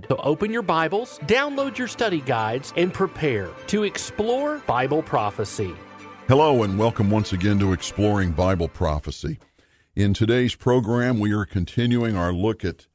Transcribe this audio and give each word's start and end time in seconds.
guide. 0.00 0.08
So 0.08 0.16
open 0.22 0.52
your 0.52 0.62
Bibles, 0.62 1.18
download 1.20 1.78
your 1.78 1.88
study 1.88 2.20
guides, 2.20 2.72
and 2.76 2.92
prepare 2.92 3.48
to 3.68 3.84
explore 3.84 4.58
Bible 4.66 5.02
prophecy. 5.02 5.74
Hello, 6.28 6.62
and 6.62 6.78
welcome 6.78 7.10
once 7.10 7.32
again 7.32 7.58
to 7.58 7.72
Exploring 7.72 8.32
Bible 8.32 8.68
Prophecy. 8.68 9.38
In 9.96 10.14
today's 10.14 10.54
program, 10.54 11.18
we 11.18 11.32
are 11.32 11.44
continuing 11.44 12.16
our 12.16 12.32
look 12.32 12.64
at 12.64 12.86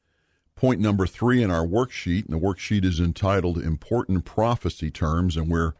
point 0.54 0.80
number 0.80 1.06
three 1.06 1.42
in 1.42 1.50
our 1.50 1.66
worksheet. 1.66 2.24
And 2.24 2.34
the 2.34 2.44
worksheet 2.44 2.84
is 2.84 2.98
entitled 2.98 3.58
Important 3.58 4.24
Prophecy 4.24 4.90
Terms, 4.90 5.36
and 5.36 5.50
we're 5.50 5.74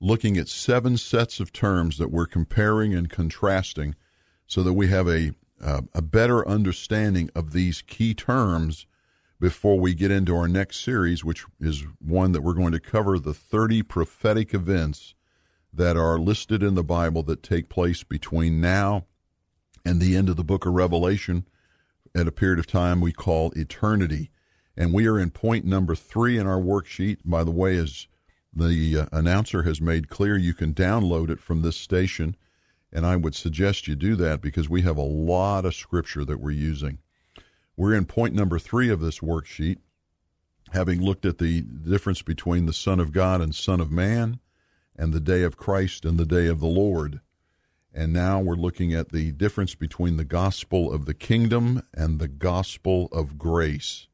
looking 0.00 0.36
at 0.36 0.48
seven 0.48 0.96
sets 0.96 1.40
of 1.40 1.52
terms 1.52 1.98
that 1.98 2.10
we're 2.10 2.26
comparing 2.26 2.94
and 2.94 3.10
contrasting 3.10 3.96
so 4.46 4.62
that 4.62 4.72
we 4.74 4.88
have 4.88 5.08
a, 5.08 5.32
uh, 5.60 5.82
a 5.94 6.02
better 6.02 6.46
understanding 6.46 7.30
of 7.34 7.52
these 7.52 7.82
key 7.82 8.14
terms 8.14 8.86
before 9.42 9.76
we 9.80 9.92
get 9.92 10.12
into 10.12 10.36
our 10.36 10.46
next 10.46 10.84
series, 10.84 11.24
which 11.24 11.44
is 11.58 11.82
one 11.98 12.30
that 12.30 12.42
we're 12.42 12.52
going 12.52 12.70
to 12.70 12.78
cover 12.78 13.18
the 13.18 13.34
30 13.34 13.82
prophetic 13.82 14.54
events 14.54 15.16
that 15.72 15.96
are 15.96 16.16
listed 16.16 16.62
in 16.62 16.76
the 16.76 16.84
Bible 16.84 17.24
that 17.24 17.42
take 17.42 17.68
place 17.68 18.04
between 18.04 18.60
now 18.60 19.04
and 19.84 20.00
the 20.00 20.14
end 20.14 20.28
of 20.28 20.36
the 20.36 20.44
book 20.44 20.64
of 20.64 20.74
Revelation 20.74 21.44
at 22.14 22.28
a 22.28 22.30
period 22.30 22.60
of 22.60 22.68
time 22.68 23.00
we 23.00 23.10
call 23.10 23.50
eternity. 23.56 24.30
And 24.76 24.92
we 24.92 25.08
are 25.08 25.18
in 25.18 25.30
point 25.30 25.64
number 25.64 25.96
three 25.96 26.38
in 26.38 26.46
our 26.46 26.60
worksheet. 26.60 27.18
By 27.24 27.42
the 27.42 27.50
way, 27.50 27.76
as 27.78 28.06
the 28.54 28.96
uh, 28.96 29.06
announcer 29.10 29.64
has 29.64 29.80
made 29.80 30.08
clear, 30.08 30.36
you 30.36 30.54
can 30.54 30.72
download 30.72 31.30
it 31.30 31.40
from 31.40 31.62
this 31.62 31.76
station. 31.76 32.36
And 32.92 33.04
I 33.04 33.16
would 33.16 33.34
suggest 33.34 33.88
you 33.88 33.96
do 33.96 34.14
that 34.14 34.40
because 34.40 34.68
we 34.68 34.82
have 34.82 34.98
a 34.98 35.02
lot 35.02 35.64
of 35.64 35.74
scripture 35.74 36.24
that 36.26 36.38
we're 36.38 36.52
using. 36.52 36.98
We're 37.82 37.96
in 37.96 38.04
point 38.04 38.32
number 38.32 38.60
three 38.60 38.90
of 38.90 39.00
this 39.00 39.18
worksheet, 39.18 39.78
having 40.72 41.02
looked 41.02 41.26
at 41.26 41.38
the 41.38 41.62
difference 41.62 42.22
between 42.22 42.66
the 42.66 42.72
Son 42.72 43.00
of 43.00 43.10
God 43.10 43.40
and 43.40 43.52
Son 43.52 43.80
of 43.80 43.90
Man, 43.90 44.38
and 44.94 45.12
the 45.12 45.18
day 45.18 45.42
of 45.42 45.56
Christ 45.56 46.04
and 46.04 46.16
the 46.16 46.24
day 46.24 46.46
of 46.46 46.60
the 46.60 46.68
Lord. 46.68 47.20
And 47.92 48.12
now 48.12 48.38
we're 48.38 48.54
looking 48.54 48.94
at 48.94 49.08
the 49.08 49.32
difference 49.32 49.74
between 49.74 50.16
the 50.16 50.24
gospel 50.24 50.92
of 50.92 51.06
the 51.06 51.12
kingdom 51.12 51.82
and 51.92 52.20
the 52.20 52.28
gospel 52.28 53.08
of 53.10 53.36
grace. 53.36 54.06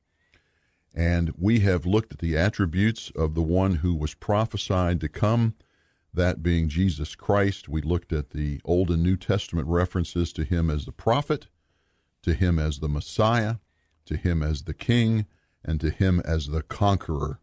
And 0.94 1.34
we 1.36 1.60
have 1.60 1.84
looked 1.84 2.12
at 2.12 2.20
the 2.20 2.38
attributes 2.38 3.12
of 3.14 3.34
the 3.34 3.42
one 3.42 3.74
who 3.74 3.94
was 3.94 4.14
prophesied 4.14 4.98
to 5.02 5.10
come, 5.10 5.56
that 6.14 6.42
being 6.42 6.70
Jesus 6.70 7.14
Christ. 7.14 7.68
We 7.68 7.82
looked 7.82 8.14
at 8.14 8.30
the 8.30 8.62
Old 8.64 8.88
and 8.90 9.02
New 9.02 9.18
Testament 9.18 9.68
references 9.68 10.32
to 10.32 10.44
him 10.44 10.70
as 10.70 10.86
the 10.86 10.90
prophet 10.92 11.48
to 12.28 12.34
him 12.34 12.58
as 12.58 12.78
the 12.78 12.88
Messiah, 12.88 13.56
to 14.04 14.16
him 14.16 14.42
as 14.42 14.62
the 14.62 14.74
King, 14.74 15.26
and 15.64 15.80
to 15.80 15.90
him 15.90 16.20
as 16.24 16.48
the 16.48 16.62
conqueror. 16.62 17.40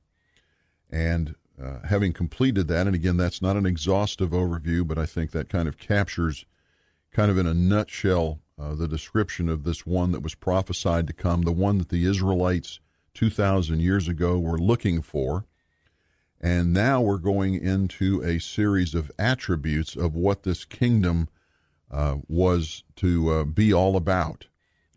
And 0.92 1.36
uh, 1.62 1.80
having 1.86 2.14
completed 2.14 2.68
that, 2.68 2.86
and 2.86 2.96
again, 2.96 3.18
that's 3.18 3.42
not 3.42 3.58
an 3.58 3.66
exhaustive 3.66 4.30
overview, 4.30 4.88
but 4.88 5.00
I 5.00 5.08
think 5.08 5.32
that 5.32 5.50
kind 5.50 5.68
of 5.68 5.80
captures, 5.80 6.46
kind 7.12 7.32
of 7.32 7.38
in 7.38 7.48
a 7.48 7.54
nutshell, 7.54 8.40
uh, 8.60 8.76
the 8.76 8.88
description 8.88 9.50
of 9.50 9.64
this 9.64 9.86
one 9.86 10.12
that 10.12 10.22
was 10.22 10.36
prophesied 10.36 11.08
to 11.08 11.14
come, 11.14 11.42
the 11.42 11.52
one 11.52 11.80
that 11.80 11.90
the 11.90 12.06
Israelites 12.06 12.80
2,000 13.16 13.80
years 13.80 14.08
ago 14.08 14.38
were 14.38 14.58
looking 14.58 15.02
for. 15.02 15.46
And 16.40 16.74
now 16.74 17.02
we're 17.02 17.18
going 17.18 17.56
into 17.56 18.22
a 18.22 18.40
series 18.40 18.94
of 18.94 19.12
attributes 19.18 19.96
of 19.96 20.16
what 20.16 20.44
this 20.44 20.64
kingdom 20.64 21.28
uh, 21.90 22.18
was 22.28 22.84
to 22.98 23.32
uh, 23.32 23.44
be 23.46 23.74
all 23.74 23.96
about 23.96 24.46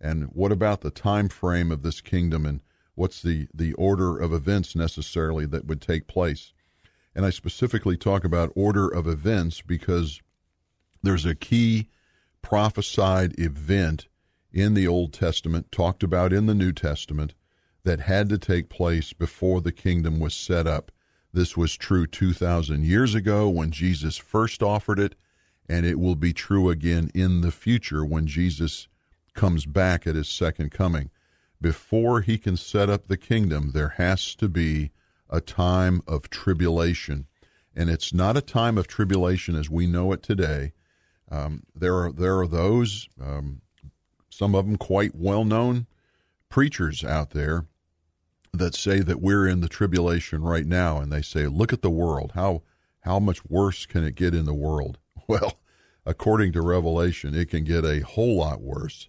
and 0.00 0.24
what 0.32 0.52
about 0.52 0.80
the 0.80 0.90
time 0.90 1.28
frame 1.28 1.72
of 1.72 1.82
this 1.82 2.00
kingdom 2.00 2.46
and 2.46 2.60
what's 2.94 3.22
the, 3.22 3.48
the 3.54 3.72
order 3.74 4.18
of 4.18 4.32
events 4.32 4.74
necessarily 4.76 5.46
that 5.46 5.66
would 5.66 5.80
take 5.80 6.06
place? 6.06 6.52
And 7.14 7.26
i 7.26 7.30
specifically 7.30 7.96
talk 7.96 8.24
about 8.24 8.52
order 8.54 8.86
of 8.88 9.08
events 9.08 9.60
because 9.60 10.22
there's 11.02 11.26
a 11.26 11.34
key 11.34 11.88
prophesied 12.42 13.38
event 13.38 14.08
in 14.52 14.74
the 14.74 14.86
old 14.86 15.12
testament 15.12 15.70
talked 15.72 16.02
about 16.02 16.32
in 16.32 16.46
the 16.46 16.54
new 16.54 16.72
testament 16.72 17.34
that 17.84 18.00
had 18.00 18.28
to 18.28 18.38
take 18.38 18.68
place 18.68 19.12
before 19.12 19.60
the 19.60 19.72
kingdom 19.72 20.20
was 20.20 20.34
set 20.34 20.66
up. 20.66 20.90
This 21.32 21.56
was 21.56 21.76
true 21.76 22.06
2000 22.06 22.84
years 22.84 23.14
ago 23.14 23.48
when 23.48 23.70
jesus 23.70 24.16
first 24.16 24.62
offered 24.62 24.98
it 24.98 25.14
and 25.68 25.84
it 25.84 25.98
will 25.98 26.16
be 26.16 26.32
true 26.32 26.70
again 26.70 27.10
in 27.14 27.42
the 27.42 27.52
future 27.52 28.04
when 28.04 28.26
jesus 28.26 28.88
comes 29.38 29.66
back 29.66 30.04
at 30.04 30.16
his 30.16 30.28
second 30.28 30.72
coming. 30.72 31.10
Before 31.60 32.22
he 32.22 32.38
can 32.38 32.56
set 32.56 32.90
up 32.90 33.06
the 33.06 33.16
kingdom, 33.16 33.70
there 33.72 33.90
has 33.90 34.34
to 34.34 34.48
be 34.48 34.90
a 35.30 35.40
time 35.40 36.02
of 36.08 36.28
tribulation. 36.28 37.28
And 37.74 37.88
it's 37.88 38.12
not 38.12 38.36
a 38.36 38.40
time 38.40 38.76
of 38.76 38.88
tribulation 38.88 39.54
as 39.54 39.70
we 39.70 39.86
know 39.86 40.10
it 40.10 40.24
today. 40.24 40.72
Um, 41.30 41.62
there 41.72 41.94
are 41.94 42.10
there 42.10 42.40
are 42.40 42.48
those, 42.48 43.08
um, 43.20 43.60
some 44.28 44.56
of 44.56 44.66
them 44.66 44.76
quite 44.76 45.14
well 45.14 45.44
known 45.44 45.86
preachers 46.48 47.04
out 47.04 47.30
there 47.30 47.66
that 48.52 48.74
say 48.74 48.98
that 49.00 49.20
we're 49.20 49.46
in 49.46 49.60
the 49.60 49.68
tribulation 49.68 50.42
right 50.42 50.66
now, 50.66 50.98
and 50.98 51.12
they 51.12 51.22
say, 51.22 51.46
"Look 51.46 51.72
at 51.72 51.82
the 51.82 51.90
world. 51.90 52.32
How 52.34 52.62
how 53.02 53.20
much 53.20 53.44
worse 53.44 53.86
can 53.86 54.02
it 54.02 54.16
get 54.16 54.34
in 54.34 54.46
the 54.46 54.54
world?" 54.54 54.98
Well, 55.28 55.60
according 56.06 56.52
to 56.54 56.62
Revelation, 56.62 57.34
it 57.34 57.50
can 57.50 57.64
get 57.64 57.84
a 57.84 58.00
whole 58.00 58.38
lot 58.38 58.62
worse 58.62 59.08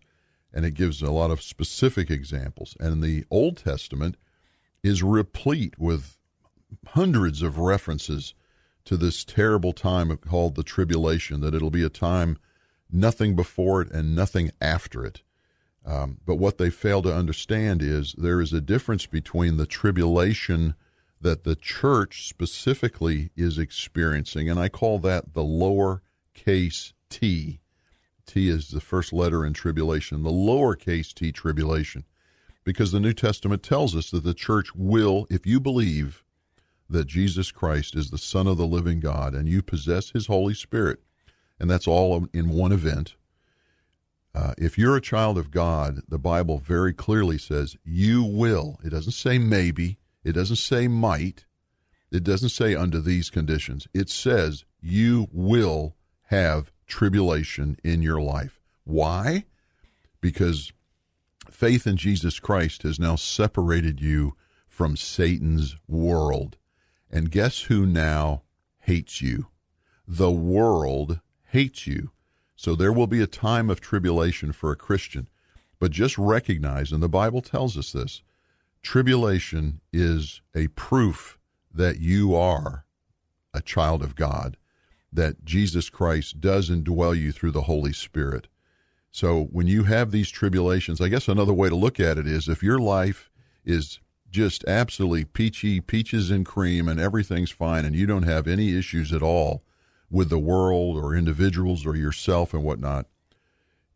and 0.54 0.66
it 0.66 0.74
gives 0.74 1.02
a 1.02 1.12
lot 1.12 1.32
of 1.32 1.42
specific 1.42 2.10
examples. 2.10 2.76
And 2.80 3.04
the 3.04 3.26
Old 3.30 3.58
Testament 3.58 4.18
is 4.84 5.04
replete 5.04 5.78
with 5.78 6.18
hundreds 6.88 7.42
of 7.42 7.58
references 7.58 8.34
to 8.86 8.98
this 8.98 9.24
terrible 9.24 9.74
time 9.74 10.16
called 10.18 10.56
the 10.56 10.64
tribulation, 10.64 11.42
that 11.42 11.54
it'll 11.54 11.70
be 11.70 11.84
a 11.84 11.90
time 11.90 12.38
nothing 12.92 13.36
before 13.36 13.82
it 13.82 13.92
and 13.92 14.16
nothing 14.16 14.52
after 14.60 15.06
it. 15.06 15.22
Um, 15.86 16.20
but 16.26 16.36
what 16.36 16.58
they 16.58 16.70
fail 16.70 17.02
to 17.04 17.14
understand 17.14 17.82
is 17.82 18.14
there 18.18 18.42
is 18.42 18.54
a 18.54 18.62
difference 18.62 19.06
between 19.06 19.58
the 19.58 19.66
tribulation 19.66 20.76
that 21.22 21.44
the 21.44 21.56
church 21.56 22.28
specifically 22.28 23.32
is 23.36 23.58
experiencing, 23.58 24.50
and 24.50 24.60
I 24.60 24.70
call 24.70 25.00
that 25.00 25.34
the 25.34 25.44
lower 25.44 26.02
case 26.34 26.94
t, 27.10 27.59
T 28.30 28.48
is 28.48 28.70
the 28.70 28.80
first 28.80 29.12
letter 29.12 29.44
in 29.44 29.54
tribulation, 29.54 30.22
the 30.22 30.30
lowercase 30.30 31.14
t 31.14 31.32
tribulation, 31.32 32.06
because 32.64 32.92
the 32.92 33.00
New 33.00 33.14
Testament 33.14 33.64
tells 33.64 33.96
us 33.96 34.12
that 34.12 34.24
the 34.24 34.36
church 34.36 34.76
will, 34.76 35.26
if 35.32 35.48
you 35.48 35.60
believe 35.60 36.24
that 36.88 37.08
Jesus 37.08 37.52
Christ 37.52 37.96
is 37.96 38.12
the 38.12 38.18
Son 38.18 38.46
of 38.46 38.58
the 38.58 38.68
living 38.68 39.00
God 39.00 39.34
and 39.34 39.50
you 39.50 39.62
possess 39.64 40.12
His 40.12 40.28
Holy 40.28 40.54
Spirit, 40.54 41.00
and 41.60 41.70
that's 41.70 41.88
all 41.88 42.28
in 42.32 42.50
one 42.50 42.72
event. 42.72 43.16
Uh, 44.36 44.54
if 44.60 44.78
you're 44.78 44.96
a 44.96 45.02
child 45.02 45.38
of 45.38 45.50
God, 45.50 46.02
the 46.08 46.20
Bible 46.20 46.60
very 46.60 46.94
clearly 46.94 47.40
says 47.40 47.78
you 47.84 48.24
will. 48.24 48.80
It 48.84 48.90
doesn't 48.90 49.14
say 49.14 49.40
maybe, 49.40 49.98
it 50.24 50.34
doesn't 50.34 50.58
say 50.58 50.88
might, 50.88 51.46
it 52.12 52.24
doesn't 52.24 52.50
say 52.50 52.76
under 52.76 53.02
these 53.02 53.32
conditions. 53.32 53.88
It 53.94 54.10
says 54.10 54.66
you 54.80 55.28
will 55.32 55.96
have 56.28 56.72
tribulation 56.90 57.78
in 57.84 58.02
your 58.02 58.20
life. 58.20 58.60
Why? 58.84 59.46
Because 60.20 60.74
faith 61.50 61.88
in 61.88 61.96
Jesus 61.96 62.40
Christ 62.40 62.84
has 62.84 63.00
now 63.00 63.16
separated 63.16 64.02
you 64.02 64.36
from 64.68 64.98
Satan's 64.98 65.78
world. 65.88 66.58
And 67.10 67.32
guess 67.32 67.62
who 67.64 67.86
now 67.86 68.44
hates 68.80 69.22
you? 69.22 69.48
The 70.08 70.32
world 70.32 71.20
hates 71.52 71.88
you. 71.88 72.12
So 72.56 72.76
there 72.76 72.92
will 72.92 73.08
be 73.08 73.22
a 73.22 73.28
time 73.28 73.70
of 73.70 73.80
tribulation 73.80 74.52
for 74.52 74.72
a 74.72 74.76
Christian. 74.76 75.30
But 75.80 75.92
just 75.92 76.18
recognize, 76.18 76.92
and 76.92 77.02
the 77.02 77.08
Bible 77.08 77.42
tells 77.42 77.78
us 77.78 77.94
this 77.94 78.22
tribulation 78.82 79.82
is 79.94 80.42
a 80.56 80.68
proof 80.70 81.38
that 81.74 82.00
you 82.00 82.36
are 82.36 82.86
a 83.54 83.62
child 83.62 84.02
of 84.02 84.16
God 84.16 84.58
that 85.12 85.44
Jesus 85.44 85.90
Christ 85.90 86.40
does 86.40 86.70
indwell 86.70 87.18
you 87.18 87.32
through 87.32 87.52
the 87.52 87.64
Holy 87.64 87.94
Spirit. 87.94 88.48
So 89.12 89.46
when 89.52 89.68
you 89.68 89.84
have 89.84 90.12
these 90.12 90.30
tribulations, 90.30 91.02
I 91.02 91.10
guess 91.10 91.28
another 91.28 91.54
way 91.54 91.70
to 91.70 91.76
look 91.76 92.00
at 92.00 92.18
it 92.18 92.28
is 92.28 92.48
if 92.48 92.62
your 92.62 92.80
life 92.80 93.30
is 93.66 94.00
just 94.30 94.64
absolutely 94.66 95.26
peachy, 95.26 95.82
peaches 95.82 96.30
and 96.30 96.46
cream, 96.46 96.88
and 96.88 97.00
everything's 97.00 97.50
fine, 97.50 97.86
and 97.86 97.96
you 97.96 98.06
don't 98.06 98.24
have 98.24 98.48
any 98.48 98.78
issues 98.78 99.12
at 99.12 99.24
all 99.24 99.64
with 100.12 100.30
the 100.30 100.40
world 100.40 100.98
or 100.98 101.16
individuals 101.16 101.86
or 101.86 101.96
yourself 101.96 102.54
and 102.54 102.64
whatnot, 102.64 103.08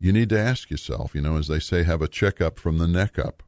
you 0.00 0.12
need 0.12 0.28
to 0.28 0.38
ask 0.38 0.70
yourself, 0.70 1.14
you 1.14 1.20
know, 1.20 1.36
as 1.36 1.48
they 1.48 1.60
say, 1.60 1.84
have 1.84 2.02
a 2.02 2.08
checkup 2.08 2.58
from 2.58 2.78
the 2.78 2.88
neck 2.88 3.18
up. 3.18 3.42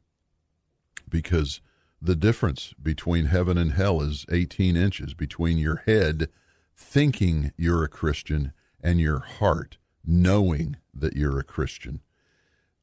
Because 1.09 1.61
the 2.01 2.15
difference 2.15 2.73
between 2.81 3.25
heaven 3.25 3.57
and 3.57 3.73
hell 3.73 4.01
is 4.01 4.25
18 4.31 4.75
inches 4.75 5.13
between 5.13 5.57
your 5.57 5.83
head 5.85 6.29
thinking 6.77 7.51
you're 7.57 7.83
a 7.83 7.89
Christian 7.89 8.53
and 8.81 8.99
your 8.99 9.19
heart 9.19 9.77
knowing 10.05 10.77
that 10.93 11.15
you're 11.15 11.39
a 11.39 11.43
Christian. 11.43 12.01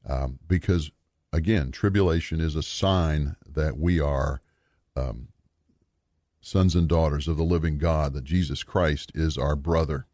Um, 0.06 0.41
because, 0.46 0.91
again, 1.32 1.70
tribulation 1.70 2.41
is 2.41 2.56
a 2.56 2.62
sign 2.62 3.37
that 3.46 3.79
we 3.79 4.00
are 4.00 4.43
um, 4.96 5.29
sons 6.41 6.75
and 6.75 6.88
daughters 6.88 7.26
of 7.26 7.37
the 7.37 7.44
living 7.44 7.79
God, 7.79 8.12
that 8.12 8.25
Jesus 8.25 8.62
Christ 8.62 9.11
is 9.14 9.38
our 9.38 9.56
brother. 9.56 10.06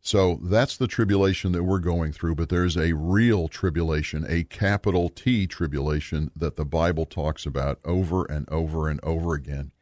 So 0.00 0.38
that's 0.42 0.76
the 0.76 0.86
tribulation 0.86 1.50
that 1.52 1.64
we're 1.64 1.80
going 1.80 2.12
through, 2.12 2.36
but 2.36 2.48
there's 2.48 2.76
a 2.76 2.92
real 2.92 3.48
tribulation, 3.48 4.24
a 4.28 4.44
capital 4.44 5.08
T 5.08 5.46
tribulation 5.46 6.30
that 6.36 6.54
the 6.54 6.64
Bible 6.64 7.04
talks 7.04 7.44
about 7.44 7.80
over 7.84 8.24
and 8.24 8.48
over 8.48 8.88
and 8.88 9.00
over 9.02 9.34
again. 9.34 9.72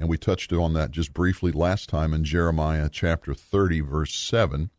And 0.00 0.08
we 0.08 0.16
touched 0.16 0.50
on 0.50 0.72
that 0.72 0.92
just 0.92 1.12
briefly 1.12 1.52
last 1.52 1.90
time 1.90 2.14
in 2.14 2.24
Jeremiah 2.24 2.88
chapter 2.90 3.34
30, 3.34 3.82
verse 3.82 4.14
7. 4.14 4.70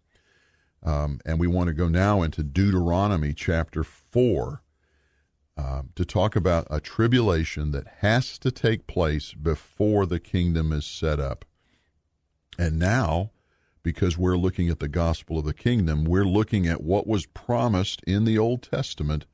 Um, 0.82 1.22
and 1.24 1.40
we 1.40 1.46
want 1.46 1.68
to 1.68 1.74
go 1.74 1.88
now 1.88 2.24
into 2.24 2.42
Deuteronomy 2.42 3.32
chapter 3.34 3.84
4 3.84 4.64
uh, 5.56 5.84
to 5.94 6.06
talk 6.06 6.36
about 6.36 6.66
a 6.72 6.80
tribulation 6.80 7.70
that 7.70 7.86
has 8.00 8.40
to 8.40 8.50
take 8.50 8.88
place 8.88 9.36
before 9.36 10.08
the 10.08 10.20
kingdom 10.20 10.74
is 10.74 10.88
set 10.88 11.20
up. 11.20 11.46
And 12.58 12.80
now, 12.80 13.30
because 13.84 14.18
we're 14.18 14.38
looking 14.38 14.70
at 14.70 14.80
the 14.80 14.88
gospel 14.88 15.38
of 15.38 15.46
the 15.46 15.54
kingdom, 15.54 16.04
we're 16.04 16.26
looking 16.26 16.66
at 16.66 16.82
what 16.82 17.06
was 17.06 17.28
promised 17.28 18.02
in 18.08 18.26
the 18.26 18.40
Old 18.40 18.64
Testament 18.64 19.28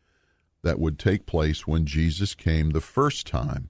that 0.64 0.82
would 0.82 1.00
take 1.00 1.26
place 1.26 1.66
when 1.66 1.86
Jesus 1.86 2.36
came 2.36 2.72
the 2.72 2.82
first 2.82 3.26
time. 3.26 3.70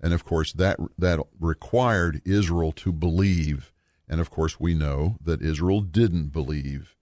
And 0.00 0.12
of 0.12 0.24
course, 0.24 0.52
that, 0.52 0.78
that 0.98 1.20
required 1.40 2.20
Israel 2.24 2.72
to 2.72 2.92
believe. 2.92 3.72
And 4.08 4.20
of 4.20 4.30
course, 4.30 4.60
we 4.60 4.74
know 4.74 5.16
that 5.24 5.42
Israel 5.42 5.80
didn't 5.80 6.28
believe. 6.28 6.94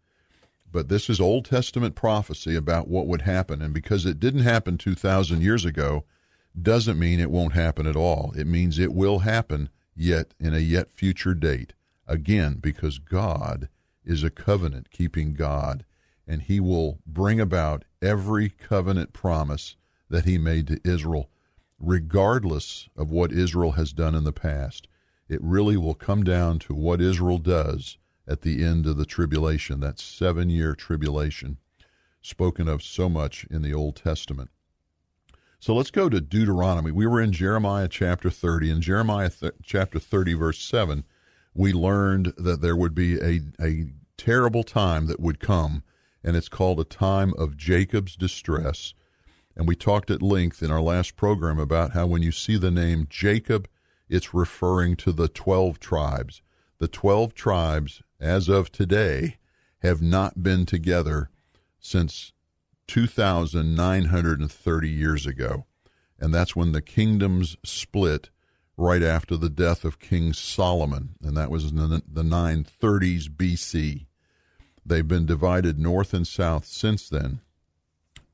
But 0.71 0.89
this 0.89 1.11
is 1.11 1.21
Old 1.21 1.45
Testament 1.45 1.95
prophecy 1.95 2.57
about 2.57 2.89
what 2.89 3.07
would 3.07 3.23
happen. 3.23 3.61
And 3.61 3.75
because 3.75 4.07
it 4.07 4.19
didn't 4.19 4.43
happen 4.43 4.79
2,000 4.79 5.43
years 5.43 5.65
ago, 5.65 6.05
doesn't 6.61 6.99
mean 6.99 7.21
it 7.21 7.31
won't 7.31 7.55
happen 7.55 7.87
at 7.87 7.97
all. 7.97 8.33
It 8.37 8.47
means 8.47 8.79
it 8.79 8.95
will 8.95 9.21
happen 9.21 9.69
yet 9.95 10.35
in 10.41 10.55
a 10.55 10.59
yet 10.59 10.91
future 10.91 11.35
date. 11.35 11.75
Again, 12.07 12.57
because 12.61 12.99
God 12.99 13.69
is 14.05 14.23
a 14.23 14.31
covenant 14.31 14.91
keeping 14.91 15.35
God, 15.35 15.85
and 16.27 16.43
He 16.43 16.61
will 16.61 16.99
bring 17.07 17.41
about 17.41 17.85
every 18.01 18.49
covenant 18.49 19.13
promise 19.13 19.77
that 20.09 20.25
He 20.25 20.39
made 20.39 20.67
to 20.69 20.81
Israel, 20.85 21.29
regardless 21.83 22.89
of 22.97 23.11
what 23.11 23.33
Israel 23.33 23.73
has 23.73 23.93
done 23.93 24.15
in 24.15 24.25
the 24.25 24.33
past. 24.33 24.87
It 25.29 25.43
really 25.43 25.77
will 25.77 25.95
come 25.95 26.23
down 26.23 26.61
to 26.61 26.75
what 26.75 27.01
Israel 27.01 27.39
does 27.39 27.99
at 28.27 28.43
the 28.43 28.65
end 28.65 28.87
of 28.87 28.97
the 28.97 29.05
tribulation, 29.05 29.81
that 29.81 29.99
seven 29.99 30.49
year 30.49 30.75
tribulation 30.75 31.59
spoken 32.23 32.69
of 32.69 32.83
so 32.83 33.09
much 33.09 33.45
in 33.51 33.63
the 33.63 33.75
Old 33.75 33.97
Testament. 33.97 34.51
So 35.59 35.75
let's 35.75 35.91
go 35.91 36.09
to 36.09 36.21
Deuteronomy. 36.21 36.93
We 36.93 37.07
were 37.07 37.21
in 37.21 37.33
Jeremiah 37.33 37.89
chapter 37.89 38.31
30. 38.31 38.71
In 38.71 38.81
Jeremiah 38.81 39.31
th- 39.31 39.53
chapter 39.63 39.99
30, 39.99 40.35
verse 40.35 40.61
7, 40.61 41.05
we 41.55 41.73
learned 41.73 42.35
that 42.37 42.61
there 42.61 42.77
would 42.77 42.95
be 42.95 43.19
a, 43.21 43.41
a 43.61 43.87
terrible 44.17 44.63
time 44.63 45.07
that 45.07 45.21
would 45.21 45.41
come, 45.41 45.83
and 46.23 46.37
it's 46.37 46.49
called 46.49 46.79
a 46.79 46.85
time 46.85 47.35
of 47.37 47.57
Jacob's 47.57 48.17
distress. 48.17 48.95
And 49.57 49.69
we 49.69 49.77
talked 49.77 50.11
at 50.11 50.23
length 50.23 50.63
in 50.63 50.71
our 50.71 50.81
last 50.81 51.17
program 51.17 51.59
about 51.59 51.93
how 51.93 52.07
when 52.07 52.23
you 52.23 52.33
see 52.33 52.57
the 52.57 52.71
name 52.71 53.07
Jacob, 53.11 53.69
it's 54.09 54.35
referring 54.35 54.97
to 54.97 55.13
the 55.13 55.29
12 55.29 55.79
tribes. 55.79 56.43
The 56.79 56.89
12 56.89 57.35
tribes 57.35 58.03
as 58.23 58.49
of 58.49 58.71
today, 58.71 59.37
have 59.81 60.01
not 60.01 60.43
been 60.43 60.65
together 60.65 61.29
since 61.81 62.33
2,930 62.87 64.89
years 64.89 65.27
ago. 65.27 65.67
And 66.19 66.33
that's 66.33 66.55
when 66.55 66.71
the 66.71 66.81
kingdoms 66.81 67.57
split 67.65 68.31
right 68.77 69.03
after 69.03 69.37
the 69.37 69.51
death 69.51 69.85
of 69.85 69.99
King 69.99 70.33
Solomon, 70.33 71.17
and 71.21 71.37
that 71.37 71.51
was 71.51 71.71
in 71.71 71.77
the, 71.77 72.01
the 72.09 72.23
930s 72.23 73.29
BC. 73.29 74.07
They've 74.87 75.07
been 75.07 75.27
divided 75.27 75.81
north 75.81 76.15
and 76.15 76.27
south 76.27 76.65
since 76.65 77.09
then 77.09 77.41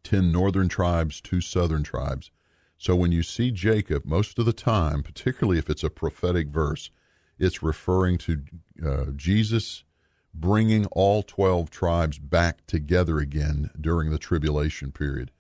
10 0.09 0.33
northern 0.33 0.71
tribes, 0.71 1.21
two 1.21 1.43
southern 1.43 1.83
tribes. 1.83 2.31
So 2.79 2.97
when 2.97 3.13
you 3.13 3.23
see 3.23 3.51
Jacob, 3.51 4.07
most 4.07 4.39
of 4.39 4.47
the 4.47 4.55
time, 4.55 5.03
particularly 5.03 5.59
if 5.59 5.69
it's 5.69 5.85
a 5.85 5.91
prophetic 5.91 6.49
verse, 6.49 6.91
it's 7.39 7.63
referring 7.63 8.17
to 8.19 8.43
uh, 8.85 9.05
Jesus 9.15 9.85
bringing 10.33 10.87
all 10.87 11.23
12 11.23 11.69
tribes 11.69 12.19
back 12.19 12.67
together 12.67 13.19
again 13.19 13.71
during 13.79 14.11
the 14.11 14.19
tribulation 14.19 14.93
period. 14.93 15.31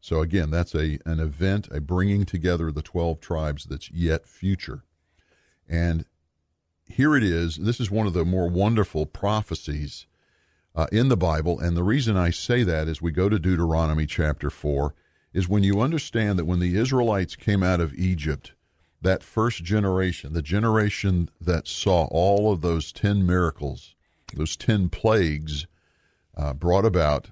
So 0.00 0.20
again, 0.20 0.50
that's 0.50 0.74
a 0.74 0.98
an 1.06 1.20
event, 1.20 1.68
a 1.70 1.80
bringing 1.80 2.26
together 2.26 2.68
of 2.68 2.74
the 2.74 2.82
12 2.82 3.20
tribes 3.20 3.64
that's 3.64 3.90
yet 3.90 4.26
future. 4.26 4.82
And 5.66 6.04
here 6.84 7.16
it 7.16 7.22
is. 7.22 7.56
This 7.56 7.80
is 7.80 7.90
one 7.90 8.06
of 8.06 8.12
the 8.12 8.26
more 8.26 8.48
wonderful 8.48 9.06
prophecies 9.06 10.06
uh, 10.78 10.86
in 10.92 11.08
the 11.08 11.16
Bible. 11.16 11.58
And 11.58 11.76
the 11.76 11.82
reason 11.82 12.16
I 12.16 12.30
say 12.30 12.62
that 12.62 12.86
is 12.86 13.02
we 13.02 13.10
go 13.10 13.28
to 13.28 13.40
Deuteronomy 13.40 14.06
chapter 14.06 14.48
4 14.48 14.94
is 15.34 15.48
when 15.48 15.64
you 15.64 15.80
understand 15.80 16.38
that 16.38 16.44
when 16.44 16.60
the 16.60 16.78
Israelites 16.78 17.34
came 17.34 17.64
out 17.64 17.80
of 17.80 17.92
Egypt, 17.94 18.52
that 19.02 19.24
first 19.24 19.64
generation, 19.64 20.34
the 20.34 20.40
generation 20.40 21.30
that 21.40 21.66
saw 21.66 22.06
all 22.12 22.52
of 22.52 22.60
those 22.60 22.92
10 22.92 23.26
miracles, 23.26 23.96
those 24.34 24.56
10 24.56 24.88
plagues 24.88 25.66
uh, 26.36 26.52
brought 26.52 26.84
about 26.84 27.30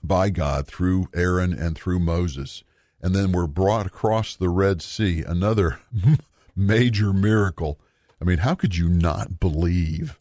by 0.00 0.30
God 0.30 0.68
through 0.68 1.08
Aaron 1.12 1.52
and 1.52 1.76
through 1.76 1.98
Moses, 1.98 2.62
and 3.02 3.16
then 3.16 3.32
were 3.32 3.48
brought 3.48 3.86
across 3.86 4.36
the 4.36 4.48
Red 4.48 4.80
Sea, 4.80 5.24
another 5.26 5.80
major 6.56 7.12
miracle. 7.12 7.80
I 8.20 8.24
mean, 8.24 8.38
how 8.38 8.54
could 8.54 8.76
you 8.76 8.88
not 8.88 9.40
believe? 9.40 10.20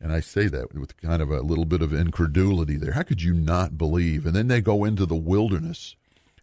And 0.00 0.12
I 0.12 0.20
say 0.20 0.46
that 0.48 0.74
with 0.74 0.96
kind 0.98 1.22
of 1.22 1.30
a 1.30 1.40
little 1.40 1.64
bit 1.64 1.82
of 1.82 1.92
incredulity 1.92 2.76
there. 2.76 2.92
How 2.92 3.02
could 3.02 3.22
you 3.22 3.32
not 3.32 3.78
believe? 3.78 4.26
And 4.26 4.36
then 4.36 4.48
they 4.48 4.60
go 4.60 4.84
into 4.84 5.06
the 5.06 5.16
wilderness, 5.16 5.96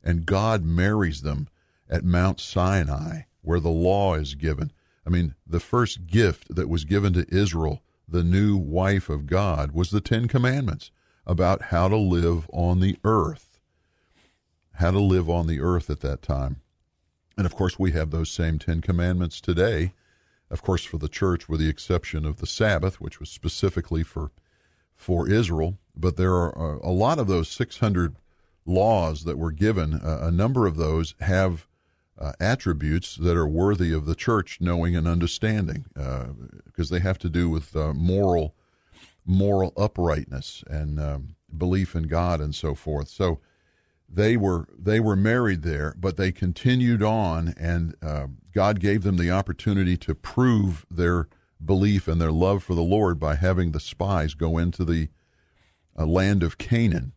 and 0.04 0.26
God 0.26 0.64
marries 0.64 1.22
them 1.22 1.48
at 1.90 2.04
Mount 2.04 2.40
Sinai 2.40 3.22
where 3.44 3.60
the 3.60 3.70
law 3.70 4.16
is 4.16 4.36
given. 4.36 4.72
I 5.06 5.10
mean, 5.10 5.36
the 5.46 5.60
first 5.60 6.08
gift 6.08 6.56
that 6.56 6.70
was 6.70 6.86
given 6.86 7.14
to 7.14 7.26
Israel, 7.30 7.84
the 8.08 8.24
new 8.24 8.58
wife 8.58 9.10
of 9.10 9.28
God, 9.28 9.74
was 9.74 9.92
the 9.92 10.02
Ten 10.02 10.28
Commandments 10.28 10.92
about 11.28 11.64
how 11.64 11.88
to 11.90 11.98
live 11.98 12.50
on 12.52 12.80
the 12.80 12.98
earth. 13.04 13.60
How 14.76 14.92
to 14.92 15.00
live 15.00 15.30
on 15.30 15.48
the 15.48 15.60
earth 15.60 15.90
at 15.90 16.00
that 16.00 16.22
time. 16.22 16.62
And 17.38 17.46
of 17.46 17.54
course, 17.54 17.78
we 17.78 17.92
have 17.92 18.12
those 18.12 18.32
same 18.32 18.60
Ten 18.60 18.82
Commandments 18.82 19.40
today. 19.42 19.94
Of 20.50 20.62
course, 20.62 20.84
for 20.84 20.98
the 20.98 21.10
church, 21.10 21.50
with 21.50 21.60
the 21.60 21.70
exception 21.70 22.26
of 22.26 22.38
the 22.38 22.48
Sabbath, 22.48 23.02
which 23.02 23.20
was 23.20 23.30
specifically 23.30 24.04
for 24.04 24.32
for 24.96 25.30
Israel. 25.30 25.78
But 25.96 26.18
there 26.18 26.34
are 26.34 26.78
a 26.78 26.92
lot 26.92 27.20
of 27.20 27.28
those 27.28 27.50
600 27.50 28.16
laws 28.66 29.24
that 29.26 29.38
were 29.38 29.52
given. 29.52 29.94
a 29.94 30.32
number 30.32 30.66
of 30.66 30.78
those 30.78 31.16
have 31.20 31.68
uh, 32.18 32.34
attributes 32.40 33.16
that 33.16 33.36
are 33.36 33.48
worthy 33.48 33.92
of 33.92 34.06
the 34.06 34.16
church 34.16 34.60
knowing 34.62 34.96
and 34.96 35.08
understanding, 35.08 35.86
because 36.66 36.92
uh, 36.92 36.96
they 36.96 37.02
have 37.02 37.18
to 37.20 37.30
do 37.30 37.50
with 37.50 37.76
uh, 37.76 37.94
moral 37.94 38.56
moral 39.26 39.74
uprightness 39.78 40.64
and 40.68 41.00
um, 41.00 41.36
belief 41.58 41.96
in 41.96 42.04
God 42.04 42.42
and 42.42 42.54
so 42.54 42.76
forth. 42.76 43.08
So 43.08 43.40
they 44.13 44.38
were 44.38 44.67
they 44.77 45.00
were 45.00 45.15
married 45.15 45.63
there, 45.63 45.96
but 45.98 46.17
they 46.17 46.32
continued 46.32 47.01
on, 47.01 47.53
and 47.58 47.96
uh, 48.01 48.27
God 48.53 48.79
gave 48.79 49.03
them 49.03 49.17
the 49.17 49.32
opportunity 49.32 49.98
to 49.98 50.13
prove 50.13 50.86
their 50.89 51.27
belief 51.63 52.08
and 52.08 52.22
their 52.22 52.32
love 52.32 52.63
for 52.63 52.75
the 52.75 52.82
Lord 52.82 53.20
by 53.20 53.36
having 53.36 53.72
the 53.72 53.79
spies 53.79 54.36
go 54.36 54.58
into 54.58 54.86
the 54.86 55.10
uh, 55.98 56.05
land 56.05 56.43
of 56.43 56.58
Canaan. 56.58 57.13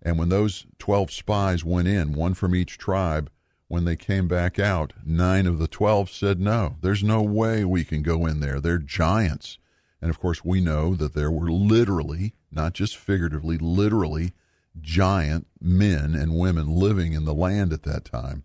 And 0.00 0.18
when 0.18 0.30
those 0.30 0.66
twelve 0.78 1.10
spies 1.10 1.64
went 1.64 1.88
in, 1.88 2.12
one 2.14 2.34
from 2.34 2.54
each 2.54 2.78
tribe, 2.78 3.30
when 3.66 3.84
they 3.84 3.96
came 3.96 4.26
back 4.26 4.58
out, 4.58 4.94
nine 5.04 5.46
of 5.46 5.58
the 5.58 5.68
12 5.68 6.08
said, 6.10 6.40
No, 6.40 6.76
there's 6.80 7.04
no 7.04 7.22
way 7.22 7.64
we 7.64 7.84
can 7.84 8.02
go 8.02 8.24
in 8.24 8.40
there. 8.40 8.60
They're 8.60 8.78
giants. 8.78 9.58
And 10.00 10.08
of 10.08 10.18
course, 10.18 10.42
we 10.44 10.60
know 10.60 10.94
that 10.94 11.12
there 11.12 11.30
were 11.30 11.50
literally, 11.50 12.34
not 12.50 12.72
just 12.72 12.96
figuratively, 12.96 13.58
literally 13.58 14.32
giant 14.80 15.46
men 15.60 16.14
and 16.14 16.38
women 16.38 16.68
living 16.68 17.12
in 17.12 17.24
the 17.24 17.34
land 17.34 17.72
at 17.72 17.82
that 17.84 18.04
time. 18.04 18.44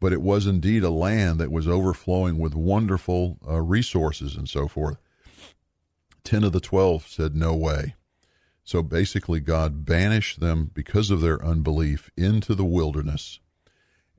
but 0.00 0.12
it 0.12 0.20
was 0.20 0.48
indeed 0.48 0.82
a 0.82 0.90
land 0.90 1.38
that 1.38 1.52
was 1.52 1.68
overflowing 1.68 2.36
with 2.36 2.56
wonderful 2.56 3.38
uh, 3.48 3.60
resources 3.60 4.34
and 4.36 4.48
so 4.48 4.66
forth. 4.66 4.98
Ten 6.24 6.42
of 6.42 6.50
the 6.50 6.58
twelve 6.60 7.06
said, 7.06 7.36
No 7.36 7.54
way. 7.54 7.94
So 8.64 8.82
basically, 8.82 9.38
God 9.38 9.84
banished 9.86 10.40
them 10.40 10.72
because 10.74 11.10
of 11.12 11.20
their 11.20 11.44
unbelief 11.44 12.10
into 12.16 12.56
the 12.56 12.64
wilderness 12.64 13.38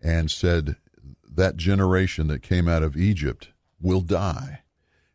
and 0.02 0.32
said, 0.32 0.78
That 1.30 1.58
generation 1.58 2.28
that 2.28 2.42
came 2.44 2.70
out 2.70 2.84
of 2.84 2.96
Egypt 2.96 3.50
will 3.82 4.02
die. 4.02 4.62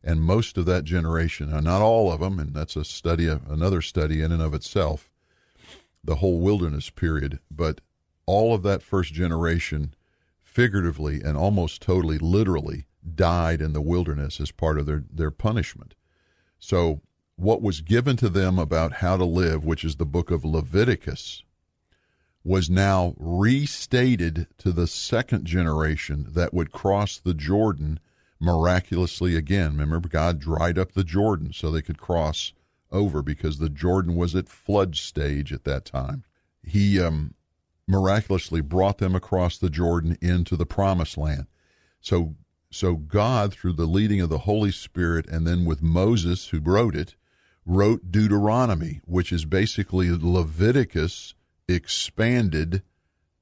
And 0.04 0.20
most 0.22 0.58
of 0.58 0.66
that 0.66 0.84
generation, 0.84 1.48
not 1.64 1.80
all 1.80 2.12
of 2.12 2.20
them, 2.20 2.38
and 2.38 2.54
that's 2.54 2.76
a 2.76 2.84
study, 2.84 3.26
another 3.26 3.80
study 3.80 4.20
in 4.20 4.32
and 4.32 4.42
of 4.42 4.52
itself, 4.52 5.07
the 6.02 6.16
whole 6.16 6.40
wilderness 6.40 6.90
period, 6.90 7.40
but 7.50 7.80
all 8.26 8.54
of 8.54 8.62
that 8.62 8.82
first 8.82 9.12
generation, 9.12 9.94
figuratively 10.42 11.20
and 11.22 11.36
almost 11.36 11.82
totally 11.82 12.18
literally, 12.18 12.86
died 13.14 13.60
in 13.60 13.72
the 13.72 13.80
wilderness 13.80 14.40
as 14.40 14.50
part 14.50 14.78
of 14.78 14.86
their, 14.86 15.04
their 15.10 15.30
punishment. 15.30 15.94
So 16.58 17.00
what 17.36 17.62
was 17.62 17.80
given 17.80 18.16
to 18.16 18.28
them 18.28 18.58
about 18.58 18.94
how 18.94 19.16
to 19.16 19.24
live, 19.24 19.64
which 19.64 19.84
is 19.84 19.96
the 19.96 20.04
book 20.04 20.30
of 20.30 20.44
Leviticus, 20.44 21.42
was 22.44 22.70
now 22.70 23.14
restated 23.18 24.46
to 24.58 24.72
the 24.72 24.86
second 24.86 25.44
generation 25.44 26.26
that 26.30 26.54
would 26.54 26.72
cross 26.72 27.18
the 27.18 27.34
Jordan 27.34 28.00
miraculously 28.40 29.36
again. 29.36 29.76
Remember, 29.76 30.08
God 30.08 30.38
dried 30.38 30.78
up 30.78 30.92
the 30.92 31.04
Jordan 31.04 31.52
so 31.52 31.70
they 31.70 31.82
could 31.82 31.98
cross 31.98 32.52
over 32.90 33.22
because 33.22 33.58
the 33.58 33.68
Jordan 33.68 34.16
was 34.16 34.34
at 34.34 34.48
flood 34.48 34.96
stage 34.96 35.52
at 35.52 35.64
that 35.64 35.84
time. 35.84 36.24
He 36.62 37.00
um, 37.00 37.34
miraculously 37.86 38.60
brought 38.60 38.98
them 38.98 39.14
across 39.14 39.58
the 39.58 39.70
Jordan 39.70 40.16
into 40.20 40.56
the 40.56 40.66
promised 40.66 41.16
land. 41.16 41.46
So, 42.00 42.36
so 42.70 42.94
God, 42.94 43.52
through 43.52 43.72
the 43.74 43.86
leading 43.86 44.20
of 44.20 44.28
the 44.28 44.38
Holy 44.38 44.70
Spirit, 44.70 45.26
and 45.28 45.46
then 45.46 45.64
with 45.64 45.82
Moses, 45.82 46.48
who 46.48 46.60
wrote 46.60 46.94
it, 46.94 47.16
wrote 47.64 48.10
Deuteronomy, 48.10 49.00
which 49.04 49.32
is 49.32 49.44
basically 49.44 50.10
Leviticus 50.10 51.34
expanded 51.68 52.82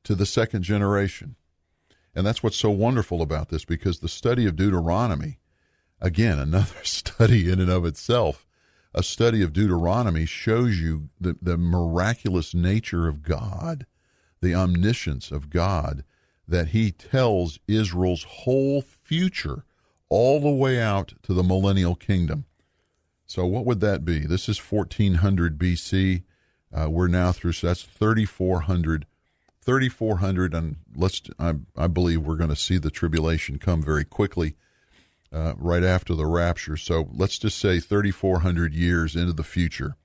to 0.05 0.15
the 0.15 0.27
second 0.27 0.63
generation. 0.63 1.37
And 2.15 2.27
that's 2.27 2.43
what's 2.43 2.57
so 2.57 2.71
wonderful 2.71 3.21
about 3.23 3.51
this 3.51 3.65
because 3.65 3.99
the 3.99 4.09
study 4.09 4.47
of 4.47 4.57
Deuteronomy, 4.57 5.39
again, 6.01 6.39
another 6.41 6.83
study 6.85 7.51
in 7.51 7.61
and 7.61 7.71
of 7.71 7.85
itself, 7.85 8.46
a 8.97 9.03
study 9.03 9.43
of 9.43 9.53
Deuteronomy 9.53 10.25
shows 10.25 10.81
you 10.81 11.11
the, 11.21 11.37
the 11.41 11.59
miraculous 11.59 12.55
nature 12.55 13.07
of 13.07 13.23
God, 13.23 13.85
the 14.41 14.55
omniscience 14.55 15.31
of 15.31 15.51
God, 15.51 16.03
that 16.49 16.69
He 16.69 16.91
tells 16.91 17.59
Israel's 17.69 18.25
whole 18.25 18.81
future 18.81 19.65
all 20.09 20.41
the 20.41 20.51
way 20.51 20.81
out 20.81 21.13
to 21.25 21.35
the 21.35 21.45
millennial 21.45 21.95
kingdom. 21.95 22.47
So 23.27 23.45
what 23.45 23.67
would 23.67 23.81
that 23.81 24.05
be? 24.05 24.21
This 24.21 24.49
is 24.49 24.59
1400 24.59 25.59
BC. 25.59 26.23
Uh, 26.73 26.89
we're 26.89 27.09
now 27.09 27.33
through, 27.33 27.53
so 27.53 27.67
that's 27.67 27.83
3400. 27.83 29.07
3400, 29.61 30.55
and 30.55 30.77
let's, 30.95 31.23
I, 31.41 31.55
I 31.77 31.89
believe 31.89 32.23
we're 32.23 32.37
going 32.37 32.51
to 32.51 32.57
see 32.57 32.79
the 32.79 32.91
tribulation 32.91 33.59
come 33.59 33.83
very 33.83 34.05
quickly 34.05 34.55
uh, 35.33 35.55
right 35.57 35.85
after 35.85 36.15
the 36.15 36.27
rapture. 36.27 36.77
So 36.77 37.09
let's 37.13 37.39
just 37.39 37.59
say 37.59 37.81
3400 37.81 38.75
years 38.75 39.17
into 39.17 39.33
the 39.33 39.43
future 39.43 39.97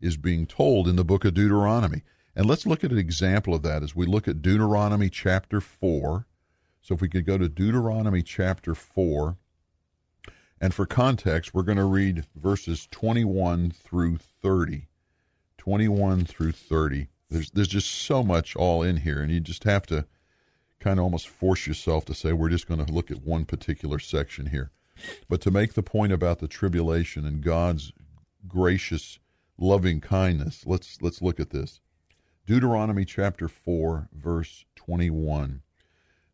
is 0.00 0.16
being 0.16 0.46
told 0.46 0.88
in 0.88 0.96
the 0.96 1.04
book 1.04 1.24
of 1.24 1.34
Deuteronomy. 1.34 2.02
And 2.34 2.46
let's 2.46 2.66
look 2.66 2.84
at 2.84 2.92
an 2.92 2.98
example 2.98 3.54
of 3.54 3.62
that 3.62 3.82
as 3.82 3.94
we 3.94 4.06
look 4.06 4.26
at 4.26 4.42
Deuteronomy 4.42 5.10
chapter 5.10 5.60
4. 5.60 6.26
So 6.80 6.94
if 6.94 7.00
we 7.00 7.08
could 7.08 7.26
go 7.26 7.36
to 7.36 7.48
Deuteronomy 7.48 8.22
chapter 8.22 8.74
4, 8.74 9.36
and 10.60 10.74
for 10.74 10.86
context, 10.86 11.54
we're 11.54 11.62
going 11.62 11.78
to 11.78 11.84
read 11.84 12.26
verses 12.34 12.86
21 12.90 13.70
through 13.70 14.18
30. 14.18 14.88
21 15.56 16.24
through 16.24 16.52
30. 16.52 17.08
There's, 17.30 17.50
there's 17.50 17.68
just 17.68 17.90
so 17.90 18.22
much 18.22 18.56
all 18.56 18.82
in 18.82 18.98
here, 18.98 19.22
and 19.22 19.30
you 19.30 19.40
just 19.40 19.64
have 19.64 19.86
to 19.86 20.06
kind 20.80 20.98
of 20.98 21.04
almost 21.04 21.28
force 21.28 21.66
yourself 21.66 22.04
to 22.06 22.14
say, 22.14 22.32
we're 22.32 22.48
just 22.48 22.66
going 22.66 22.84
to 22.84 22.92
look 22.92 23.10
at 23.10 23.22
one 23.22 23.44
particular 23.44 23.98
section 23.98 24.46
here. 24.46 24.70
But 25.28 25.40
to 25.42 25.50
make 25.50 25.74
the 25.74 25.82
point 25.82 26.12
about 26.12 26.40
the 26.40 26.48
tribulation 26.48 27.24
and 27.24 27.42
God's 27.42 27.92
gracious, 28.48 29.18
loving 29.58 30.00
kindness, 30.00 30.64
let's, 30.66 31.00
let's 31.00 31.22
look 31.22 31.38
at 31.38 31.50
this. 31.50 31.80
Deuteronomy 32.46 33.04
chapter 33.04 33.48
4, 33.48 34.08
verse 34.12 34.64
21. 34.74 35.62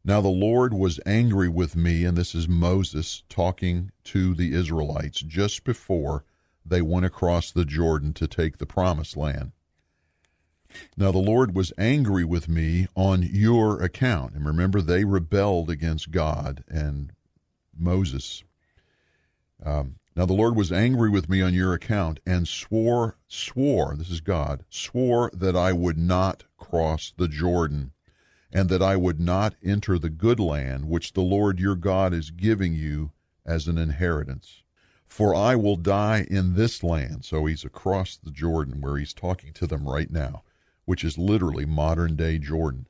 Now 0.05 0.21
the 0.21 0.29
Lord 0.29 0.73
was 0.73 1.00
angry 1.05 1.49
with 1.49 1.75
me, 1.75 2.05
and 2.05 2.17
this 2.17 2.35
is 2.35 2.49
Moses 2.49 3.25
talking 3.29 3.91
to 4.05 4.35
the 4.35 4.55
Israelites 4.55 5.19
just 5.21 5.65
before 5.65 6.25
they 6.65 6.81
went 6.81 7.07
across 7.07 7.50
the 7.50 7.65
Jordan 7.65 8.12
to 8.15 8.29
take 8.29 8.59
the 8.59 8.67
promised 8.67 9.17
land. 9.17 9.53
Now 10.97 11.12
the 11.12 11.18
Lord 11.18 11.54
was 11.54 11.73
angry 11.78 12.25
with 12.25 12.49
me 12.49 12.87
on 12.95 13.23
your 13.23 13.83
account. 13.83 14.35
And 14.35 14.45
remember, 14.47 14.80
they 14.80 15.04
rebelled 15.04 15.71
against 15.71 16.11
God 16.11 16.64
and 16.68 17.12
Moses. 17.76 18.45
Um, 19.64 19.97
now 20.14 20.25
the 20.25 20.33
Lord 20.33 20.56
was 20.56 20.73
angry 20.73 21.11
with 21.11 21.28
me 21.28 21.42
on 21.42 21.52
your 21.52 21.75
account 21.75 22.21
and 22.25 22.49
swore, 22.49 23.18
swore, 23.28 23.95
this 23.97 24.11
is 24.11 24.21
God, 24.21 24.64
swore 24.71 25.30
that 25.35 25.54
I 25.54 25.73
would 25.73 25.99
not 25.99 26.45
cross 26.56 27.12
the 27.16 27.28
Jordan 27.28 27.92
and 28.52 28.71
that 28.71 28.83
I 28.83 28.97
would 28.97 29.21
not 29.21 29.54
enter 29.62 29.99
the 29.99 30.09
good 30.09 30.40
land 30.40 30.88
which 30.88 31.12
the 31.12 31.21
Lord 31.21 31.61
your 31.61 31.76
God 31.76 32.14
is 32.14 32.30
giving 32.30 32.73
you 32.73 33.12
as 33.45 33.66
an 33.68 33.76
inheritance. 33.76 34.62
For 35.06 35.35
I 35.35 35.54
will 35.54 35.76
die 35.76 36.26
in 36.30 36.54
this 36.54 36.83
land. 36.83 37.25
So 37.25 37.47
he's 37.47 37.64
across 37.64 38.16
the 38.16 38.30
Jordan 38.30 38.80
where 38.80 38.97
he's 38.97 39.12
talking 39.12 39.52
to 39.54 39.66
them 39.66 39.87
right 39.87 40.11
now, 40.11 40.42
which 40.87 41.05
is 41.05 41.19
literally 41.19 41.66
modern 41.66 42.16
day 42.16 42.38
Jordan. 42.38 42.87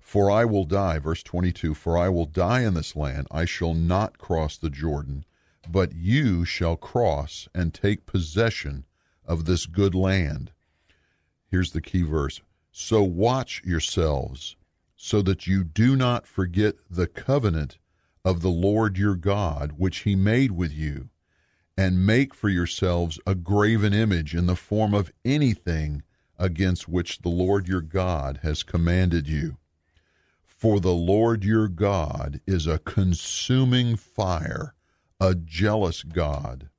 For 0.00 0.30
I 0.30 0.44
will 0.44 0.64
die, 0.64 0.98
verse 0.98 1.22
22, 1.22 1.74
for 1.74 1.98
I 1.98 2.08
will 2.08 2.24
die 2.24 2.62
in 2.62 2.74
this 2.74 2.96
land. 2.96 3.26
I 3.30 3.44
shall 3.44 3.74
not 3.74 4.16
cross 4.16 4.56
the 4.56 4.70
Jordan, 4.70 5.24
but 5.68 5.92
you 5.92 6.44
shall 6.44 6.76
cross 6.76 7.48
and 7.54 7.74
take 7.74 8.06
possession 8.06 8.86
of 9.26 9.44
this 9.44 9.66
good 9.66 9.94
land. 9.94 10.52
Here's 11.50 11.72
the 11.72 11.80
key 11.80 12.02
verse. 12.02 12.40
So 12.70 13.02
watch 13.02 13.62
yourselves 13.64 14.56
so 14.96 15.20
that 15.22 15.46
you 15.46 15.64
do 15.64 15.96
not 15.96 16.26
forget 16.26 16.76
the 16.88 17.06
covenant 17.06 17.78
of 18.24 18.40
the 18.40 18.50
Lord 18.50 18.96
your 18.96 19.16
God, 19.16 19.74
which 19.76 19.98
he 19.98 20.14
made 20.14 20.52
with 20.52 20.72
you, 20.72 21.10
and 21.76 22.06
make 22.06 22.34
for 22.34 22.48
yourselves 22.48 23.18
a 23.26 23.34
graven 23.34 23.92
image 23.92 24.34
in 24.34 24.46
the 24.46 24.56
form 24.56 24.94
of 24.94 25.12
anything 25.24 26.02
against 26.38 26.88
which 26.88 27.20
the 27.20 27.28
Lord 27.28 27.68
your 27.68 27.80
God 27.80 28.40
has 28.42 28.62
commanded 28.62 29.28
you. 29.28 29.58
For 30.44 30.80
the 30.80 30.94
Lord 30.94 31.44
your 31.44 31.68
God 31.68 32.40
is 32.46 32.66
a 32.66 32.78
consuming 32.78 33.96
fire, 33.96 34.74
a 35.20 35.34
jealous 35.34 36.02
God. 36.02 36.70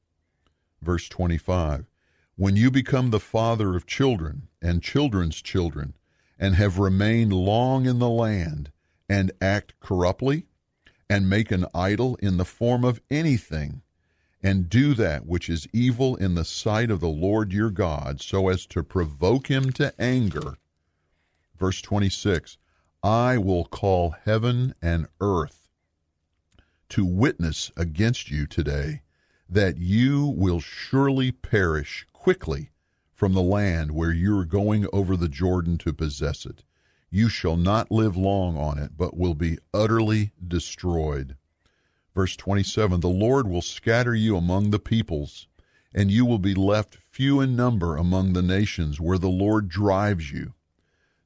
Verse 0.81 1.07
25 1.09 1.85
When 2.35 2.55
you 2.55 2.71
become 2.71 3.11
the 3.11 3.19
father 3.19 3.75
of 3.75 3.85
children 3.85 4.47
and 4.61 4.81
children's 4.81 5.41
children, 5.41 5.95
and 6.37 6.55
have 6.55 6.79
remained 6.79 7.33
long 7.33 7.85
in 7.85 7.99
the 7.99 8.09
land, 8.09 8.71
and 9.07 9.31
act 9.39 9.73
corruptly, 9.79 10.45
and 11.09 11.29
make 11.29 11.51
an 11.51 11.65
idol 11.73 12.15
in 12.15 12.37
the 12.37 12.45
form 12.45 12.83
of 12.83 13.01
anything, 13.09 13.81
and 14.45 14.69
do 14.69 14.93
that 14.93 15.25
which 15.25 15.49
is 15.49 15.67
evil 15.73 16.15
in 16.17 16.35
the 16.35 16.45
sight 16.45 16.91
of 16.91 16.99
the 16.99 17.07
Lord 17.07 17.51
your 17.51 17.71
God, 17.71 18.21
so 18.21 18.47
as 18.47 18.67
to 18.67 18.83
provoke 18.83 19.47
him 19.47 19.71
to 19.71 19.91
anger. 19.99 20.59
Verse 21.57 21.81
26 21.81 22.59
I 23.01 23.39
will 23.39 23.65
call 23.65 24.11
heaven 24.11 24.75
and 24.83 25.07
earth 25.19 25.67
to 26.89 27.03
witness 27.03 27.71
against 27.75 28.29
you 28.29 28.45
today 28.45 29.01
that 29.49 29.79
you 29.79 30.27
will 30.37 30.59
surely 30.59 31.31
perish 31.31 32.05
quickly 32.13 32.69
from 33.15 33.33
the 33.33 33.41
land 33.41 33.93
where 33.93 34.11
you 34.11 34.37
are 34.37 34.45
going 34.45 34.85
over 34.93 35.17
the 35.17 35.27
Jordan 35.27 35.79
to 35.79 35.91
possess 35.91 36.45
it. 36.45 36.63
You 37.09 37.29
shall 37.29 37.57
not 37.57 37.89
live 37.89 38.15
long 38.15 38.57
on 38.57 38.77
it, 38.77 38.91
but 38.95 39.17
will 39.17 39.33
be 39.33 39.57
utterly 39.73 40.33
destroyed. 40.47 41.35
Verse 42.15 42.35
27 42.35 43.01
The 43.01 43.07
Lord 43.07 43.47
will 43.47 43.61
scatter 43.61 44.15
you 44.15 44.35
among 44.35 44.71
the 44.71 44.79
peoples, 44.79 45.47
and 45.93 46.09
you 46.09 46.25
will 46.25 46.39
be 46.39 46.55
left 46.55 46.97
few 47.11 47.39
in 47.39 47.55
number 47.55 47.95
among 47.95 48.33
the 48.33 48.41
nations 48.41 48.99
where 48.99 49.19
the 49.19 49.29
Lord 49.29 49.69
drives 49.69 50.31
you. 50.31 50.55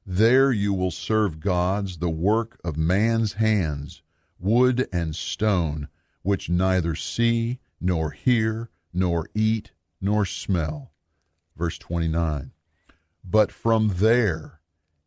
There 0.04 0.52
you 0.52 0.74
will 0.74 0.90
serve 0.90 1.40
gods, 1.40 1.96
the 1.98 2.10
work 2.10 2.60
of 2.62 2.76
man's 2.76 3.34
hands, 3.34 4.02
wood 4.38 4.86
and 4.92 5.16
stone, 5.16 5.88
which 6.20 6.50
neither 6.50 6.94
see, 6.94 7.60
nor 7.80 8.10
hear, 8.10 8.68
nor 8.92 9.30
eat, 9.34 9.72
nor 10.02 10.26
smell 10.26 10.90
verse 11.60 11.76
29. 11.76 12.52
But 13.22 13.52
from 13.52 13.92
there 13.96 14.60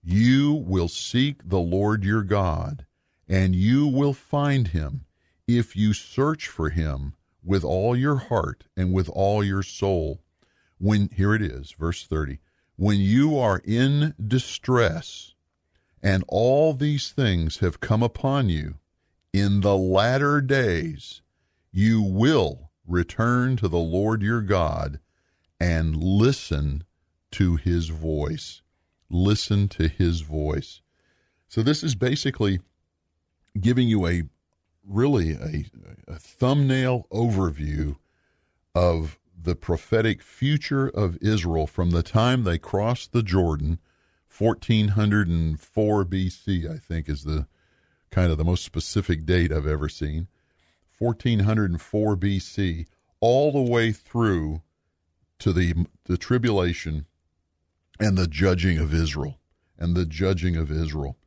you 0.04 0.54
will 0.54 0.88
seek 0.88 1.50
the 1.50 1.60
Lord 1.60 2.04
your 2.04 2.22
God, 2.22 2.86
and 3.28 3.56
you 3.56 3.88
will 3.88 4.14
find 4.14 4.68
him 4.68 5.06
if 5.48 5.76
you 5.76 5.94
search 5.94 6.48
for 6.48 6.70
him 6.70 7.14
with 7.44 7.64
all 7.64 7.96
your 7.96 8.16
heart 8.16 8.66
and 8.78 8.94
with 8.94 9.10
all 9.10 9.44
your 9.44 9.64
soul. 9.64 10.22
When 10.78 11.10
here 11.14 11.34
it 11.34 11.42
is, 11.42 11.72
verse 11.72 12.06
30. 12.06 12.40
When 12.76 13.00
you 13.00 13.38
are 13.38 13.62
in 13.64 14.16
distress 14.26 15.34
and 16.02 16.24
all 16.28 16.74
these 16.74 17.12
things 17.12 17.60
have 17.60 17.80
come 17.80 18.02
upon 18.04 18.50
you 18.50 18.76
in 19.32 19.62
the 19.62 19.78
latter 19.78 20.42
days, 20.42 21.22
you 21.72 22.02
will 22.02 22.72
return 22.88 23.56
to 23.58 23.68
the 23.68 23.80
Lord 23.80 24.22
your 24.22 24.42
God 24.42 25.00
and 25.60 25.96
listen 25.96 26.84
to 27.32 27.56
his 27.56 27.90
voice. 27.90 28.62
Listen 29.10 29.68
to 29.70 29.88
his 29.88 30.22
voice. 30.22 30.82
So, 31.48 31.62
this 31.62 31.84
is 31.84 31.96
basically 31.96 32.60
giving 33.60 33.88
you 33.88 34.08
a 34.08 34.24
really 34.88 35.32
a, 35.32 35.66
a 36.08 36.16
thumbnail 36.16 37.08
overview 37.12 37.98
of 38.76 39.18
the 39.42 39.56
prophetic 39.56 40.22
future 40.22 40.88
of 40.88 41.18
Israel 41.22 41.68
from 41.68 41.92
the 41.92 42.04
time 42.04 42.44
they 42.44 42.58
crossed 42.58 43.12
the 43.12 43.24
Jordan, 43.24 43.80
1404 44.36 46.06
BC, 46.06 46.70
I 46.70 46.78
think 46.78 47.10
is 47.10 47.24
the 47.24 47.48
kind 48.10 48.32
of 48.32 48.38
the 48.38 48.44
most 48.44 48.64
specific 48.64 49.26
date 49.26 49.52
I've 49.52 49.68
ever 49.68 49.90
seen. 49.90 50.28
1404 51.00 52.16
BC, 52.16 52.86
all 53.20 53.52
the 53.52 53.72
way 53.72 53.92
through 53.92 54.62
to 55.40 55.52
the, 55.52 55.86
the 56.06 56.18
tribulation 56.18 57.06
and 58.00 58.18
the 58.18 58.28
judging 58.28 58.78
of 58.78 58.94
Israel. 58.94 59.40
And 59.78 59.96
the 59.96 60.06
judging 60.06 60.56
of 60.56 60.72
Israel. 60.72 61.18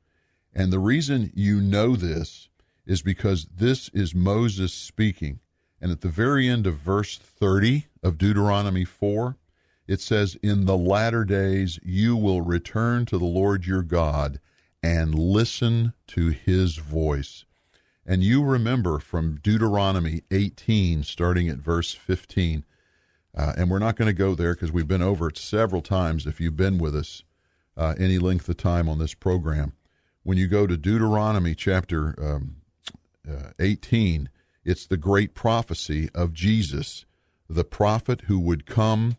And 0.55 0.73
the 0.73 0.79
reason 0.79 1.31
you 1.35 1.61
know 1.61 1.97
this 1.97 2.49
is 2.87 3.03
because 3.03 3.47
this 3.55 3.89
is 3.91 4.15
Moses 4.15 4.73
speaking. 4.73 5.41
And 5.81 5.91
at 5.91 6.01
the 6.01 6.09
very 6.09 6.49
end 6.49 6.67
of 6.67 6.77
verse 6.77 7.19
30 7.19 7.87
of 8.03 8.17
Deuteronomy 8.17 8.85
4, 8.85 9.37
it 9.87 10.01
says, 10.01 10.37
In 10.43 10.65
the 10.65 10.77
latter 10.77 11.25
days 11.25 11.79
you 11.83 12.17
will 12.17 12.41
return 12.41 13.05
to 13.07 13.19
the 13.19 13.25
Lord 13.25 13.67
your 13.67 13.83
God 13.83 14.41
and 14.83 15.15
listen 15.15 15.93
to 16.09 16.29
his 16.29 16.77
voice. 16.77 17.45
And 18.07 18.23
you 18.23 18.45
remember 18.45 19.01
from 19.01 19.41
Deuteronomy 19.43 20.23
18, 20.31 21.03
starting 21.03 21.49
at 21.49 21.59
verse 21.59 21.93
15, 21.93 22.65
uh, 23.37 23.53
and 23.57 23.69
we're 23.69 23.81
not 23.81 23.97
going 23.97 24.07
to 24.07 24.15
go 24.15 24.35
there 24.35 24.55
because 24.55 24.73
we've 24.73 24.89
been 24.89 25.03
over 25.03 25.29
it 25.29 25.37
several 25.37 25.83
times 25.83 26.27
if 26.27 26.41
you've 26.41 26.57
been 26.57 26.79
with 26.79 26.95
us 26.95 27.25
uh, 27.77 27.95
any 27.99 28.19
length 28.19 28.49
of 28.49 28.57
time 28.57 28.89
on 28.89 28.99
this 28.99 29.13
program. 29.13 29.73
When 30.23 30.39
you 30.39 30.47
go 30.47 30.67
to 30.67 30.77
Deuteronomy 30.77 31.55
chapter 31.55 32.15
um, 32.19 32.57
uh, 33.29 33.51
18, 33.59 34.29
it's 34.65 34.87
the 34.87 34.97
great 34.97 35.35
prophecy 35.35 36.09
of 36.15 36.33
Jesus, 36.33 37.07
the 37.49 37.65
prophet 37.65 38.23
who 38.23 38.39
would 38.39 38.67
come 38.67 39.17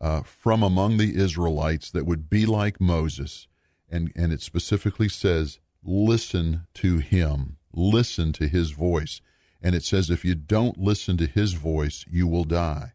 uh, 0.00 0.22
from 0.22 0.62
among 0.62 0.96
the 0.96 1.16
Israelites 1.16 1.90
that 1.90 2.06
would 2.06 2.30
be 2.30 2.46
like 2.46 2.80
Moses. 2.80 3.46
And, 3.88 4.12
and 4.16 4.32
it 4.32 4.40
specifically 4.40 5.08
says, 5.08 5.58
listen 5.82 6.66
to 6.74 6.98
him, 6.98 7.56
listen 7.72 8.32
to 8.34 8.48
his 8.48 8.70
voice. 8.70 9.20
And 9.62 9.74
it 9.74 9.84
says, 9.84 10.10
if 10.10 10.24
you 10.24 10.34
don't 10.34 10.78
listen 10.78 11.16
to 11.18 11.26
his 11.26 11.52
voice, 11.52 12.04
you 12.10 12.26
will 12.26 12.44
die. 12.44 12.92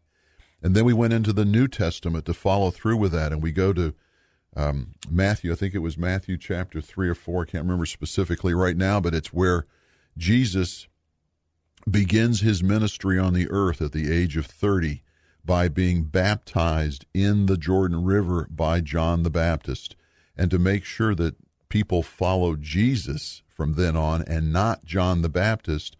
And 0.62 0.74
then 0.74 0.84
we 0.84 0.92
went 0.92 1.12
into 1.12 1.32
the 1.32 1.44
New 1.44 1.68
Testament 1.68 2.24
to 2.24 2.34
follow 2.34 2.70
through 2.70 2.96
with 2.96 3.12
that. 3.12 3.32
And 3.32 3.42
we 3.42 3.52
go 3.52 3.72
to 3.72 3.94
um, 4.56 4.94
Matthew, 5.08 5.52
I 5.52 5.54
think 5.54 5.74
it 5.74 5.80
was 5.80 5.98
Matthew 5.98 6.38
chapter 6.38 6.80
3 6.80 7.08
or 7.08 7.14
4, 7.14 7.42
I 7.42 7.44
can't 7.44 7.64
remember 7.64 7.86
specifically 7.86 8.54
right 8.54 8.76
now, 8.76 9.00
but 9.00 9.14
it's 9.14 9.32
where 9.32 9.66
Jesus 10.16 10.88
begins 11.88 12.40
his 12.40 12.62
ministry 12.62 13.18
on 13.18 13.32
the 13.32 13.48
earth 13.50 13.80
at 13.80 13.92
the 13.92 14.12
age 14.12 14.36
of 14.36 14.46
30 14.46 15.02
by 15.44 15.68
being 15.68 16.02
baptized 16.04 17.06
in 17.14 17.46
the 17.46 17.56
Jordan 17.56 18.04
River 18.04 18.48
by 18.50 18.80
John 18.80 19.22
the 19.22 19.30
Baptist. 19.30 19.94
And 20.36 20.50
to 20.50 20.58
make 20.58 20.84
sure 20.84 21.14
that 21.14 21.36
people 21.68 22.02
followed 22.02 22.62
Jesus 22.62 23.42
from 23.46 23.74
then 23.74 23.96
on 23.96 24.22
and 24.22 24.52
not 24.52 24.84
John 24.84 25.22
the 25.22 25.28
Baptist, 25.28 25.96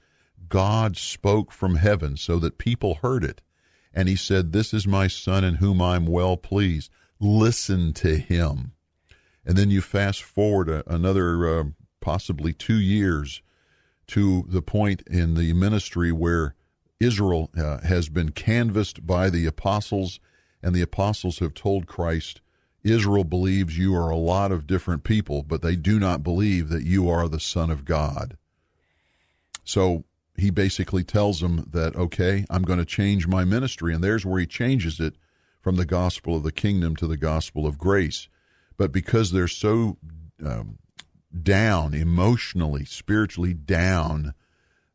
God 0.48 0.96
spoke 0.96 1.52
from 1.52 1.76
heaven 1.76 2.16
so 2.16 2.38
that 2.40 2.58
people 2.58 2.96
heard 2.96 3.24
it. 3.24 3.40
And 3.94 4.08
he 4.08 4.16
said, 4.16 4.52
This 4.52 4.74
is 4.74 4.86
my 4.86 5.06
son 5.06 5.44
in 5.44 5.56
whom 5.56 5.80
I'm 5.80 6.06
well 6.06 6.36
pleased. 6.36 6.90
Listen 7.18 7.92
to 7.94 8.18
him. 8.18 8.72
And 9.44 9.56
then 9.56 9.70
you 9.70 9.80
fast 9.80 10.22
forward 10.22 10.82
another 10.86 11.60
uh, 11.60 11.64
possibly 12.00 12.52
two 12.52 12.78
years 12.78 13.40
to 14.08 14.44
the 14.48 14.62
point 14.62 15.02
in 15.06 15.34
the 15.34 15.52
ministry 15.52 16.12
where 16.12 16.54
Israel 17.00 17.50
uh, 17.56 17.80
has 17.80 18.08
been 18.08 18.30
canvassed 18.30 19.06
by 19.06 19.30
the 19.30 19.46
apostles, 19.46 20.20
and 20.62 20.74
the 20.74 20.82
apostles 20.82 21.40
have 21.40 21.54
told 21.54 21.86
Christ, 21.86 22.40
Israel 22.82 23.24
believes 23.24 23.76
you 23.76 23.94
are 23.96 24.10
a 24.10 24.16
lot 24.16 24.52
of 24.52 24.66
different 24.66 25.04
people, 25.04 25.42
but 25.42 25.60
they 25.60 25.76
do 25.76 25.98
not 25.98 26.22
believe 26.22 26.68
that 26.68 26.84
you 26.84 27.10
are 27.10 27.28
the 27.28 27.40
Son 27.40 27.70
of 27.70 27.84
God. 27.84 28.36
So 29.64 30.04
he 30.36 30.50
basically 30.50 31.02
tells 31.02 31.40
them 31.40 31.68
that, 31.72 31.96
okay, 31.96 32.44
I'm 32.48 32.62
going 32.62 32.78
to 32.78 32.84
change 32.84 33.26
my 33.26 33.44
ministry. 33.44 33.92
And 33.92 34.04
there's 34.04 34.24
where 34.24 34.40
he 34.40 34.46
changes 34.46 35.00
it 35.00 35.14
from 35.60 35.76
the 35.76 35.84
gospel 35.84 36.36
of 36.36 36.44
the 36.44 36.52
kingdom 36.52 36.94
to 36.96 37.06
the 37.06 37.16
gospel 37.16 37.66
of 37.66 37.78
grace. 37.78 38.28
But 38.76 38.92
because 38.92 39.32
they're 39.32 39.48
so 39.48 39.96
um, 40.44 40.78
down 41.42 41.94
emotionally, 41.94 42.84
spiritually 42.84 43.54
down 43.54 44.34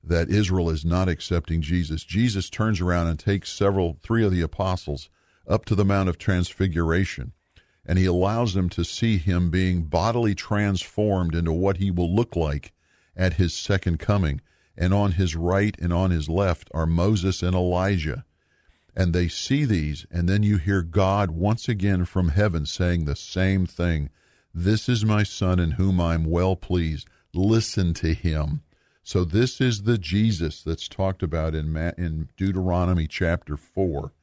that 0.03 0.29
Israel 0.29 0.69
is 0.69 0.83
not 0.83 1.07
accepting 1.07 1.61
Jesus. 1.61 2.03
Jesus 2.03 2.49
turns 2.49 2.81
around 2.81 3.07
and 3.07 3.19
takes 3.19 3.51
several, 3.51 3.97
three 4.01 4.25
of 4.25 4.31
the 4.31 4.41
apostles 4.41 5.09
up 5.47 5.65
to 5.65 5.75
the 5.75 5.85
Mount 5.85 6.09
of 6.09 6.17
Transfiguration, 6.17 7.33
and 7.85 7.97
he 7.97 8.05
allows 8.05 8.53
them 8.53 8.69
to 8.69 8.83
see 8.83 9.17
him 9.17 9.49
being 9.49 9.83
bodily 9.83 10.35
transformed 10.35 11.35
into 11.35 11.51
what 11.51 11.77
he 11.77 11.91
will 11.91 12.13
look 12.13 12.35
like 12.35 12.73
at 13.15 13.33
his 13.33 13.53
second 13.53 13.99
coming. 13.99 14.41
And 14.77 14.93
on 14.93 15.13
his 15.13 15.35
right 15.35 15.75
and 15.79 15.91
on 15.91 16.11
his 16.11 16.29
left 16.29 16.69
are 16.73 16.85
Moses 16.85 17.43
and 17.43 17.55
Elijah. 17.55 18.25
And 18.95 19.13
they 19.13 19.27
see 19.27 19.65
these, 19.65 20.05
and 20.09 20.27
then 20.27 20.43
you 20.43 20.57
hear 20.57 20.81
God 20.81 21.31
once 21.31 21.69
again 21.69 22.05
from 22.05 22.29
heaven 22.29 22.65
saying 22.65 23.05
the 23.05 23.15
same 23.15 23.65
thing 23.65 24.09
this 24.53 24.89
is 24.89 25.05
my 25.05 25.23
son 25.23 25.59
in 25.59 25.71
whom 25.71 26.01
I'm 26.01 26.25
well 26.25 26.55
pleased. 26.55 27.07
Listen 27.33 27.93
to 27.95 28.13
him. 28.13 28.61
So 29.03 29.23
this 29.23 29.61
is 29.61 29.83
the 29.83 29.97
Jesus 29.97 30.61
that's 30.61 30.87
talked 30.87 31.23
about 31.23 31.55
in 31.55 31.75
in 31.97 32.29
Deuteronomy 32.37 33.07
chapter 33.07 33.57
4. 33.57 34.13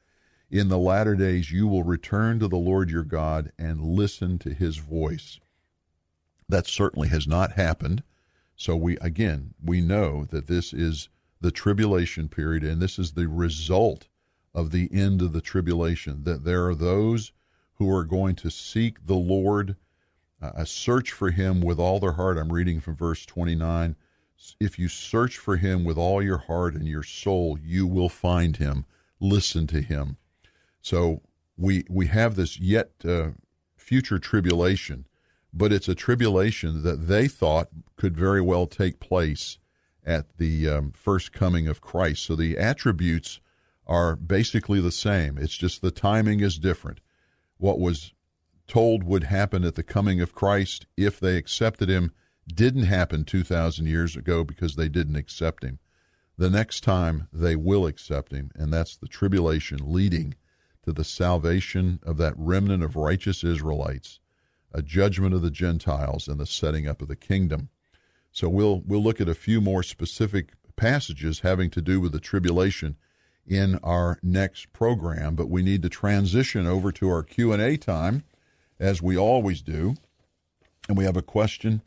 In 0.51 0.69
the 0.69 0.77
latter 0.77 1.15
days 1.15 1.51
you 1.51 1.67
will 1.67 1.83
return 1.83 2.39
to 2.39 2.47
the 2.47 2.57
Lord 2.57 2.89
your 2.89 3.03
God 3.03 3.51
and 3.57 3.81
listen 3.81 4.39
to 4.39 4.53
his 4.53 4.77
voice. 4.77 5.39
That 6.47 6.67
certainly 6.67 7.09
has 7.09 7.27
not 7.27 7.53
happened. 7.53 8.03
So 8.55 8.75
we 8.75 8.97
again, 8.97 9.53
we 9.63 9.81
know 9.81 10.25
that 10.25 10.47
this 10.47 10.73
is 10.73 11.09
the 11.41 11.51
tribulation 11.51 12.29
period 12.29 12.63
and 12.63 12.81
this 12.81 12.99
is 12.99 13.13
the 13.13 13.27
result 13.27 14.07
of 14.53 14.71
the 14.71 14.89
end 14.91 15.21
of 15.21 15.33
the 15.33 15.41
tribulation 15.41 16.23
that 16.23 16.43
there 16.43 16.67
are 16.67 16.75
those 16.75 17.31
who 17.75 17.91
are 17.93 18.03
going 18.03 18.35
to 18.35 18.49
seek 18.49 19.05
the 19.05 19.15
Lord 19.15 19.75
uh, 20.41 20.63
search 20.65 21.11
for 21.11 21.31
him 21.31 21.61
with 21.61 21.79
all 21.79 21.99
their 21.99 22.13
heart. 22.13 22.37
I'm 22.37 22.51
reading 22.51 22.79
from 22.79 22.95
verse 22.95 23.25
29. 23.25 23.95
If 24.59 24.79
you 24.79 24.87
search 24.87 25.37
for 25.37 25.57
him 25.57 25.83
with 25.83 25.97
all 25.97 26.21
your 26.23 26.37
heart 26.37 26.75
and 26.75 26.87
your 26.87 27.03
soul, 27.03 27.57
you 27.61 27.85
will 27.85 28.09
find 28.09 28.57
him. 28.57 28.85
Listen 29.19 29.67
to 29.67 29.81
him. 29.81 30.17
So 30.81 31.21
we 31.57 31.83
we 31.89 32.07
have 32.07 32.35
this 32.35 32.57
yet 32.57 32.91
uh, 33.03 33.31
future 33.75 34.17
tribulation, 34.17 35.05
but 35.53 35.73
it's 35.73 35.89
a 35.89 35.95
tribulation 35.95 36.83
that 36.83 37.07
they 37.07 37.27
thought 37.27 37.67
could 37.97 38.15
very 38.15 38.41
well 38.41 38.65
take 38.65 38.99
place 39.01 39.57
at 40.05 40.37
the 40.37 40.69
um, 40.69 40.91
first 40.91 41.33
coming 41.33 41.67
of 41.67 41.81
Christ. 41.81 42.23
So 42.23 42.35
the 42.35 42.57
attributes 42.57 43.41
are 43.85 44.15
basically 44.15 44.79
the 44.79 44.91
same. 44.91 45.37
It's 45.37 45.57
just 45.57 45.81
the 45.81 45.91
timing 45.91 46.39
is 46.39 46.57
different. 46.57 47.01
What 47.57 47.79
was 47.79 48.13
told 48.69 49.03
would 49.03 49.25
happen 49.25 49.65
at 49.65 49.75
the 49.75 49.83
coming 49.83 50.21
of 50.21 50.33
Christ 50.33 50.85
if 50.95 51.19
they 51.19 51.35
accepted 51.35 51.89
him 51.89 52.13
didn't 52.47 52.83
happen 52.83 53.25
2,000 53.25 53.85
years 53.85 54.15
ago 54.15 54.43
because 54.43 54.75
they 54.75 54.87
didn't 54.87 55.15
accept 55.15 55.63
him. 55.63 55.79
The 56.37 56.49
next 56.49 56.81
time 56.81 57.27
they 57.33 57.55
will 57.55 57.85
accept 57.85 58.31
him, 58.31 58.51
and 58.55 58.71
that's 58.71 58.95
the 58.95 59.07
tribulation 59.07 59.79
leading 59.83 60.35
to 60.83 60.93
the 60.93 61.03
salvation 61.03 61.99
of 62.03 62.17
that 62.17 62.33
remnant 62.37 62.83
of 62.83 62.95
righteous 62.95 63.43
Israelites, 63.43 64.19
a 64.71 64.81
judgment 64.81 65.33
of 65.33 65.41
the 65.41 65.51
Gentiles, 65.51 66.27
and 66.27 66.39
the 66.39 66.45
setting 66.45 66.87
up 66.87 67.01
of 67.01 67.09
the 67.09 67.15
kingdom. 67.15 67.69
So 68.31 68.47
we'll 68.47 68.81
we'll 68.85 69.03
look 69.03 69.19
at 69.19 69.27
a 69.27 69.35
few 69.35 69.59
more 69.59 69.83
specific 69.83 70.53
passages 70.75 71.41
having 71.41 71.69
to 71.71 71.81
do 71.81 71.99
with 71.99 72.13
the 72.13 72.19
tribulation 72.19 72.95
in 73.45 73.75
our 73.83 74.19
next 74.23 74.71
program, 74.71 75.35
but 75.35 75.49
we 75.49 75.61
need 75.61 75.81
to 75.81 75.89
transition 75.89 76.65
over 76.67 76.91
to 76.93 77.09
our 77.09 77.23
Q&A 77.23 77.75
time 77.75 78.23
as 78.79 79.01
we 79.01 79.17
always 79.17 79.61
do. 79.61 79.95
And 80.87 80.97
we 80.97 81.03
have 81.03 81.17
a 81.17 81.21
question 81.21 81.81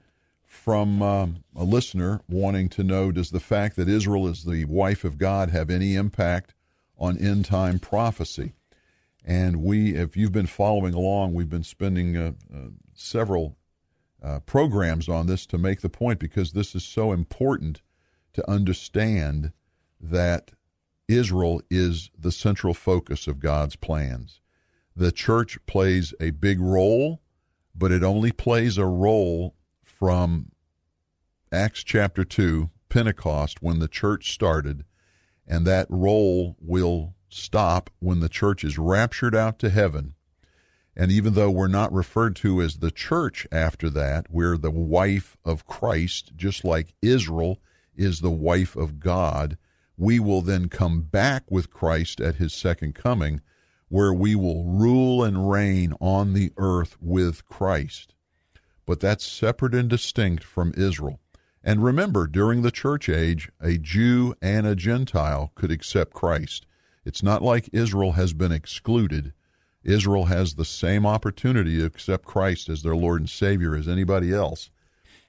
from 0.45 1.03
um, 1.03 1.45
a 1.57 1.65
listener 1.65 2.21
wanting 2.29 2.69
to 2.71 2.85
know 2.85 3.11
Does 3.11 3.31
the 3.31 3.41
fact 3.41 3.77
that 3.77 3.89
Israel 3.89 4.29
is 4.29 4.45
the 4.45 4.65
wife 4.67 5.03
of 5.03 5.19
God 5.19 5.51
have 5.51 5.71
any 5.71 5.95
impact 5.95 6.55
on 6.99 7.19
end 7.19 7.47
time 7.47 7.79
prophecy? 7.79 8.53
And 9.25 9.63
we, 9.63 9.95
if 9.95 10.17
you've 10.17 10.33
been 10.33 10.47
following 10.47 10.95
along, 10.95 11.33
we've 11.33 11.49
been 11.49 11.63
spending 11.63 12.17
uh, 12.17 12.33
uh, 12.53 12.59
several 12.95 13.57
uh, 14.23 14.41
programs 14.41 15.09
on 15.09 15.27
this 15.27 15.47
to 15.47 15.59
make 15.59 15.81
the 15.81 15.89
point 15.89 16.19
because 16.19 16.53
this 16.53 16.75
is 16.75 16.85
so 16.85 17.13
important 17.13 17.81
to 18.35 18.49
understand 18.51 19.53
that 20.01 20.53
Israel 21.09 21.63
is 21.71 22.11
the 22.19 22.33
central 22.33 22.75
focus 22.75 23.27
of 23.27 23.41
God's 23.41 23.77
plans. 23.77 24.42
The 24.95 25.13
church 25.13 25.59
plays 25.67 26.13
a 26.21 26.31
big 26.31 26.61
role, 26.61 27.23
but 27.75 27.93
it 27.93 28.03
only 28.03 28.33
plays 28.33 28.77
a 28.77 28.87
role 28.87 29.55
from 29.83 30.53
Acts 31.51 31.83
chapter 31.83 32.25
2, 32.25 32.71
Pentecost, 32.89 33.63
when 33.63 33.79
the 33.79 33.89
church 33.89 34.33
started, 34.33 34.85
and 35.47 35.67
that 35.67 35.87
role 35.89 36.57
will 36.61 37.15
stop 37.29 37.91
when 38.01 38.21
the 38.21 38.29
church 38.29 38.65
is 38.65 38.79
raptured 38.79 39.35
out 39.35 39.59
to 39.61 39.71
heaven. 39.71 40.15
And 40.95 41.11
even 41.11 41.33
though 41.33 41.51
we're 41.51 41.69
not 41.69 41.93
referred 41.93 42.37
to 42.37 42.61
as 42.61 42.79
the 42.79 42.91
church 42.91 43.47
after 43.51 43.89
that, 43.91 44.27
we're 44.31 44.59
the 44.59 44.71
wife 44.71 45.39
of 45.43 45.67
Christ, 45.67 46.33
just 46.37 46.65
like 46.65 46.95
Israel 47.01 47.61
is 47.97 48.21
the 48.21 48.31
wife 48.31 48.77
of 48.77 49.01
God. 49.01 49.57
We 49.97 50.19
will 50.21 50.43
then 50.43 50.69
come 50.69 51.01
back 51.03 51.45
with 51.51 51.71
Christ 51.71 52.21
at 52.21 52.37
his 52.37 52.53
second 52.53 52.95
coming, 52.95 53.41
where 53.93 54.15
we 54.15 54.35
will 54.35 54.65
rule 54.65 55.23
and 55.23 55.51
reign 55.51 55.93
on 56.01 56.33
the 56.33 56.51
earth 56.57 56.97
with 56.99 57.47
Christ. 57.47 58.15
But 58.87 59.01
that's 59.01 59.23
separate 59.23 59.75
and 59.75 59.87
distinct 59.87 60.43
from 60.43 60.73
Israel. 60.79 61.21
And 61.63 61.85
remember, 61.85 62.27
during 62.27 62.63
the 62.63 62.71
church 62.71 63.11
age, 63.11 63.51
a 63.61 63.77
Jew 63.77 64.35
and 64.41 64.67
a 64.67 64.75
Gentile 64.75 65.53
could 65.55 65.71
accept 65.71 66.15
Christ. 66.15 66.65
It's 67.05 67.23
not 67.23 67.43
like 67.43 67.69
Israel 67.71 68.13
has 68.13 68.33
been 68.33 68.51
excluded. 68.51 69.35
Israel 69.85 70.25
has 70.25 70.55
the 70.55 70.65
same 70.65 71.05
opportunity 71.05 71.77
to 71.77 71.85
accept 71.85 72.25
Christ 72.25 72.71
as 72.71 72.83
their 72.83 72.97
Lord 72.97 73.21
and 73.21 73.29
Savior 73.29 73.77
as 73.77 73.87
anybody 73.87 74.33
else. 74.33 74.71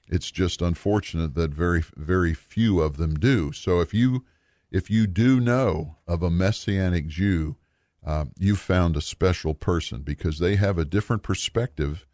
It's 0.08 0.30
just 0.30 0.62
unfortunate 0.62 1.34
that 1.34 1.50
very 1.50 1.84
very 1.96 2.32
few 2.32 2.80
of 2.80 2.96
them 2.96 3.16
do. 3.16 3.52
So 3.52 3.82
if 3.82 3.92
you 3.92 4.24
if 4.70 4.90
you 4.90 5.06
do 5.06 5.38
know 5.38 5.96
of 6.06 6.22
a 6.22 6.30
messianic 6.30 7.08
Jew, 7.08 7.56
uh, 8.04 8.26
you 8.38 8.54
found 8.54 8.96
a 8.96 9.00
special 9.00 9.54
person 9.54 10.02
because 10.02 10.38
they 10.38 10.56
have 10.56 10.78
a 10.78 10.84
different 10.84 11.22
perspective 11.22 12.06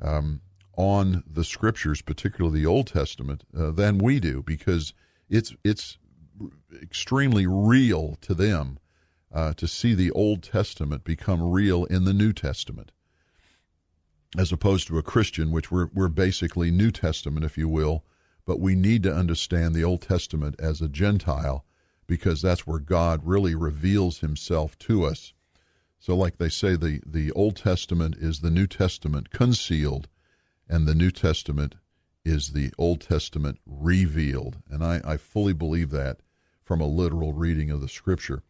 um, 0.00 0.40
on 0.76 1.24
the 1.26 1.44
scriptures, 1.44 2.02
particularly 2.02 2.60
the 2.60 2.66
Old 2.66 2.86
Testament, 2.86 3.44
uh, 3.56 3.70
than 3.70 3.98
we 3.98 4.20
do 4.20 4.42
because 4.42 4.94
it's 5.28 5.54
it's 5.64 5.98
extremely 6.82 7.46
real 7.46 8.16
to 8.20 8.34
them 8.34 8.78
uh, 9.36 9.52
to 9.52 9.68
see 9.68 9.92
the 9.92 10.10
Old 10.12 10.42
Testament 10.42 11.04
become 11.04 11.42
real 11.42 11.84
in 11.84 12.04
the 12.04 12.14
New 12.14 12.32
Testament, 12.32 12.90
as 14.38 14.50
opposed 14.50 14.86
to 14.88 14.96
a 14.96 15.02
Christian, 15.02 15.50
which 15.50 15.70
we're, 15.70 15.90
we're 15.92 16.08
basically 16.08 16.70
New 16.70 16.90
Testament, 16.90 17.44
if 17.44 17.58
you 17.58 17.68
will, 17.68 18.02
but 18.46 18.60
we 18.60 18.74
need 18.74 19.02
to 19.02 19.14
understand 19.14 19.74
the 19.74 19.84
Old 19.84 20.00
Testament 20.00 20.56
as 20.58 20.80
a 20.80 20.88
Gentile 20.88 21.65
because 22.06 22.42
that's 22.42 22.66
where 22.66 22.78
God 22.78 23.22
really 23.24 23.54
reveals 23.54 24.20
himself 24.20 24.78
to 24.80 25.04
us. 25.04 25.32
So, 25.98 26.16
like 26.16 26.38
they 26.38 26.48
say, 26.48 26.76
the, 26.76 27.00
the 27.04 27.32
Old 27.32 27.56
Testament 27.56 28.16
is 28.18 28.40
the 28.40 28.50
New 28.50 28.66
Testament 28.66 29.30
concealed, 29.30 30.08
and 30.68 30.86
the 30.86 30.94
New 30.94 31.10
Testament 31.10 31.74
is 32.24 32.52
the 32.52 32.72
Old 32.76 33.00
Testament 33.00 33.58
revealed. 33.66 34.58
And 34.70 34.84
I, 34.84 35.00
I 35.04 35.16
fully 35.16 35.52
believe 35.52 35.90
that 35.90 36.18
from 36.62 36.80
a 36.80 36.86
literal 36.86 37.32
reading 37.32 37.70
of 37.70 37.80
the 37.80 37.88
Scripture. 37.88 38.42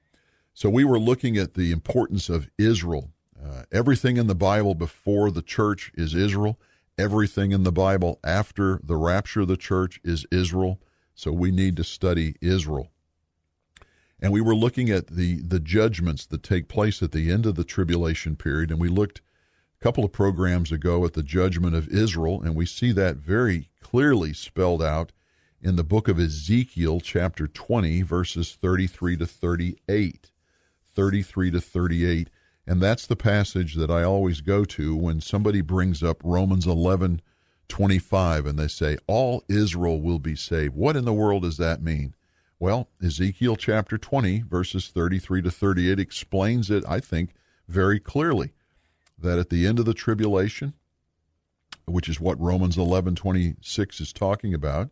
So 0.55 0.71
we 0.71 0.85
were 0.85 0.99
looking 0.99 1.37
at 1.37 1.55
the 1.55 1.71
importance 1.71 2.31
of 2.31 2.49
Israel. 2.59 3.11
Uh, 3.43 3.65
everything 3.71 4.17
in 4.17 4.27
the 4.27 4.35
Bible 4.35 4.75
before 4.75 5.31
the 5.31 5.43
church 5.43 5.93
is 5.95 6.15
Israel. 6.15 6.59
Everything 6.99 7.53
in 7.53 7.63
the 7.63 7.73
Bible 7.73 8.19
after 8.25 8.81
the 8.83 8.97
rapture 8.97 9.43
of 9.43 9.49
the 9.49 9.59
church 9.59 10.01
is 10.03 10.27
Israel. 10.33 10.81
So 11.15 11.31
we 11.31 11.51
need 11.51 11.77
to 11.77 11.85
study 11.85 12.37
Israel. 12.41 12.91
And 14.21 14.33
we 14.33 14.41
were 14.41 14.55
looking 14.55 14.91
at 14.91 15.09
the, 15.09 15.41
the 15.41 15.61
judgments 15.61 16.25
that 16.27 16.43
take 16.43 16.69
place 16.69 17.03
at 17.03 17.13
the 17.13 17.31
end 17.31 17.45
of 17.45 17.55
the 17.55 17.65
tribulation 17.65 18.37
period. 18.37 18.71
And 18.71 18.81
we 18.81 18.89
looked 18.89 19.21
a 19.81 19.85
couple 19.85 20.05
of 20.05 20.13
programs 20.13 20.73
ago 20.73 21.05
at 21.05 21.13
the 21.13 21.23
judgment 21.23 21.77
of 21.77 21.89
Israel. 21.89 22.41
And 22.43 22.55
we 22.55 22.67
see 22.67 22.93
that 22.93 23.17
very 23.17 23.69
clearly 23.81 24.33
spelled 24.33 24.83
out 24.83 25.13
in 25.61 25.77
the 25.77 25.85
book 25.85 26.09
of 26.09 26.19
Ezekiel, 26.19 27.01
chapter 27.01 27.47
20, 27.47 28.03
verses 28.03 28.53
33 28.55 29.19
to 29.19 29.27
38. 29.27 30.31
33 30.95 31.51
to 31.51 31.61
38. 31.61 32.31
And 32.67 32.81
that's 32.81 33.07
the 33.07 33.17
passage 33.17 33.75
that 33.75 33.91
I 33.91 34.03
always 34.03 34.41
go 34.41 34.65
to 34.65 34.97
when 34.97 35.21
somebody 35.21 35.61
brings 35.61 36.03
up 36.03 36.21
Romans 36.25 36.67
11 36.67 37.21
25 37.69 38.47
and 38.47 38.59
they 38.59 38.69
say, 38.69 38.97
All 39.07 39.43
Israel 39.49 40.01
will 40.01 40.19
be 40.19 40.37
saved. 40.37 40.75
What 40.75 40.97
in 40.97 41.05
the 41.05 41.13
world 41.13 41.43
does 41.43 41.57
that 41.57 41.83
mean? 41.83 42.15
Well, 42.59 42.89
Ezekiel 43.05 43.57
chapter 43.57 43.99
20, 43.99 44.45
verses 44.49 44.89
33 44.89 45.43
to 45.43 45.51
38 45.51 45.99
explains 46.01 46.71
it, 46.71 46.85
I 46.89 47.01
think, 47.01 47.35
very 47.69 48.01
clearly 48.01 48.53
that 49.19 49.39
at 49.39 49.51
the 49.51 49.67
end 49.67 49.79
of 49.79 49.85
the 49.85 49.93
tribulation, 49.93 50.73
which 51.85 52.09
is 52.09 52.19
what 52.19 52.41
Romans 52.41 52.79
11 52.79 53.15
26 53.15 54.01
is 54.01 54.13
talking 54.13 54.55
about, 54.55 54.91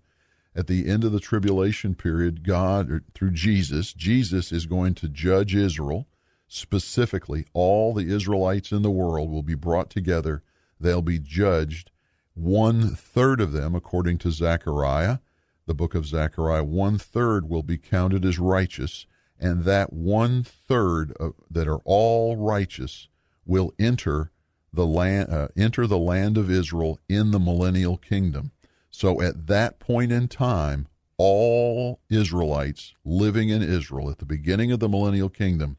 at 0.54 0.66
the 0.66 0.88
end 0.88 1.04
of 1.04 1.12
the 1.12 1.20
tribulation 1.20 1.94
period, 1.94 2.46
God, 2.46 3.02
through 3.14 3.30
Jesus, 3.30 3.94
Jesus 3.94 4.52
is 4.52 4.66
going 4.66 4.94
to 4.96 5.08
judge 5.08 5.54
Israel. 5.54 6.06
Specifically, 6.46 7.46
all 7.54 7.94
the 7.94 8.14
Israelites 8.14 8.72
in 8.72 8.82
the 8.82 8.90
world 8.90 9.30
will 9.30 9.42
be 9.42 9.54
brought 9.54 9.88
together. 9.88 10.42
They'll 10.78 11.02
be 11.02 11.18
judged. 11.18 11.90
One 12.34 12.94
third 12.94 13.40
of 13.40 13.52
them, 13.52 13.74
according 13.74 14.18
to 14.18 14.30
Zechariah, 14.30 15.18
the 15.66 15.74
book 15.74 15.94
of 15.94 16.06
Zechariah, 16.06 16.64
one 16.64 16.98
third 16.98 17.48
will 17.48 17.62
be 17.62 17.78
counted 17.78 18.24
as 18.24 18.38
righteous, 18.38 19.06
and 19.38 19.64
that 19.64 19.92
one 19.92 20.42
third 20.42 21.12
that 21.50 21.68
are 21.68 21.80
all 21.84 22.36
righteous 22.36 23.08
will 23.46 23.72
enter 23.78 24.30
the 24.72 24.86
land, 24.86 25.32
uh, 25.32 25.48
enter 25.56 25.86
the 25.86 25.98
land 25.98 26.36
of 26.36 26.50
Israel 26.50 26.98
in 27.08 27.30
the 27.30 27.38
millennial 27.38 27.96
kingdom. 27.96 28.50
So 28.90 29.20
at 29.20 29.46
that 29.46 29.78
point 29.78 30.12
in 30.12 30.28
time, 30.28 30.88
all 31.16 32.00
Israelites 32.10 32.94
living 33.04 33.48
in 33.48 33.62
Israel 33.62 34.10
at 34.10 34.18
the 34.18 34.26
beginning 34.26 34.72
of 34.72 34.80
the 34.80 34.88
millennial 34.88 35.28
kingdom 35.28 35.78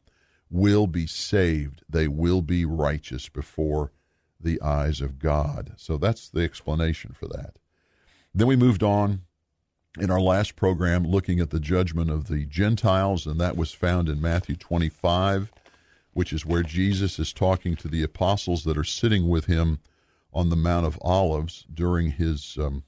will 0.50 0.86
be 0.86 1.06
saved. 1.06 1.82
They 1.88 2.08
will 2.08 2.42
be 2.42 2.64
righteous 2.64 3.28
before 3.28 3.92
the 4.40 4.60
eyes 4.62 5.00
of 5.00 5.18
God. 5.18 5.74
So 5.76 5.96
that's 5.96 6.28
the 6.28 6.42
explanation 6.42 7.14
for 7.18 7.26
that. 7.28 7.56
Then 8.34 8.46
we 8.46 8.56
moved 8.56 8.82
on 8.82 9.22
in 9.98 10.10
our 10.10 10.20
last 10.20 10.56
program 10.56 11.04
looking 11.04 11.40
at 11.40 11.50
the 11.50 11.60
judgment 11.60 12.10
of 12.10 12.28
the 12.28 12.44
Gentiles, 12.44 13.26
and 13.26 13.40
that 13.40 13.56
was 13.56 13.72
found 13.72 14.08
in 14.08 14.20
Matthew 14.20 14.56
25, 14.56 15.52
which 16.12 16.32
is 16.32 16.46
where 16.46 16.62
Jesus 16.62 17.18
is 17.18 17.32
talking 17.32 17.76
to 17.76 17.88
the 17.88 18.02
apostles 18.02 18.64
that 18.64 18.78
are 18.78 18.84
sitting 18.84 19.28
with 19.28 19.46
him 19.46 19.80
on 20.32 20.50
the 20.50 20.56
Mount 20.56 20.86
of 20.86 20.98
Olives 21.00 21.64
during 21.72 22.12
his 22.12 22.58
um, 22.60 22.84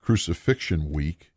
crucifixion 0.00 0.90
week, 0.90 1.32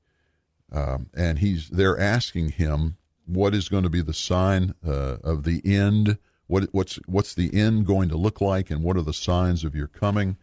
um, 0.71 1.09
and 1.15 1.39
he's 1.39 1.69
they're 1.69 1.99
asking 1.99 2.49
him 2.49 2.97
what 3.25 3.55
is 3.55 3.69
going 3.69 3.83
to 3.83 3.89
be 3.89 4.01
the 4.01 4.13
sign 4.13 4.75
uh, 4.85 5.17
of 5.23 5.43
the 5.43 5.61
end. 5.63 6.17
What 6.47 6.69
what's 6.71 6.95
what's 7.05 7.33
the 7.33 7.53
end 7.53 7.85
going 7.85 8.09
to 8.09 8.17
look 8.17 8.41
like, 8.41 8.69
and 8.69 8.83
what 8.83 8.97
are 8.97 9.01
the 9.01 9.13
signs 9.13 9.63
of 9.63 9.75
your 9.75 9.87
coming? 9.87 10.37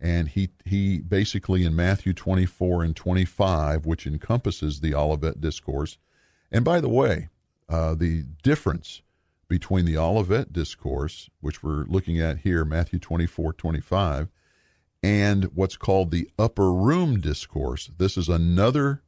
And 0.00 0.28
he 0.28 0.50
he 0.64 0.98
basically 0.98 1.64
in 1.64 1.74
Matthew 1.74 2.12
24 2.12 2.84
and 2.84 2.94
25, 2.94 3.86
which 3.86 4.06
encompasses 4.06 4.80
the 4.80 4.94
Olivet 4.94 5.40
discourse. 5.40 5.96
And 6.52 6.64
by 6.64 6.80
the 6.80 6.88
way, 6.88 7.30
uh, 7.68 7.94
the 7.94 8.24
difference 8.42 9.02
between 9.48 9.84
the 9.84 9.96
Olivet 9.96 10.52
discourse, 10.52 11.30
which 11.40 11.62
we're 11.62 11.84
looking 11.84 12.20
at 12.20 12.38
here, 12.38 12.64
Matthew 12.64 12.98
24, 12.98 13.52
25, 13.52 14.28
and 15.02 15.44
what's 15.54 15.76
called 15.76 16.10
the 16.10 16.28
upper 16.38 16.72
room 16.72 17.20
discourse. 17.20 17.90
This 17.96 18.16
is 18.16 18.28
another 18.28 19.02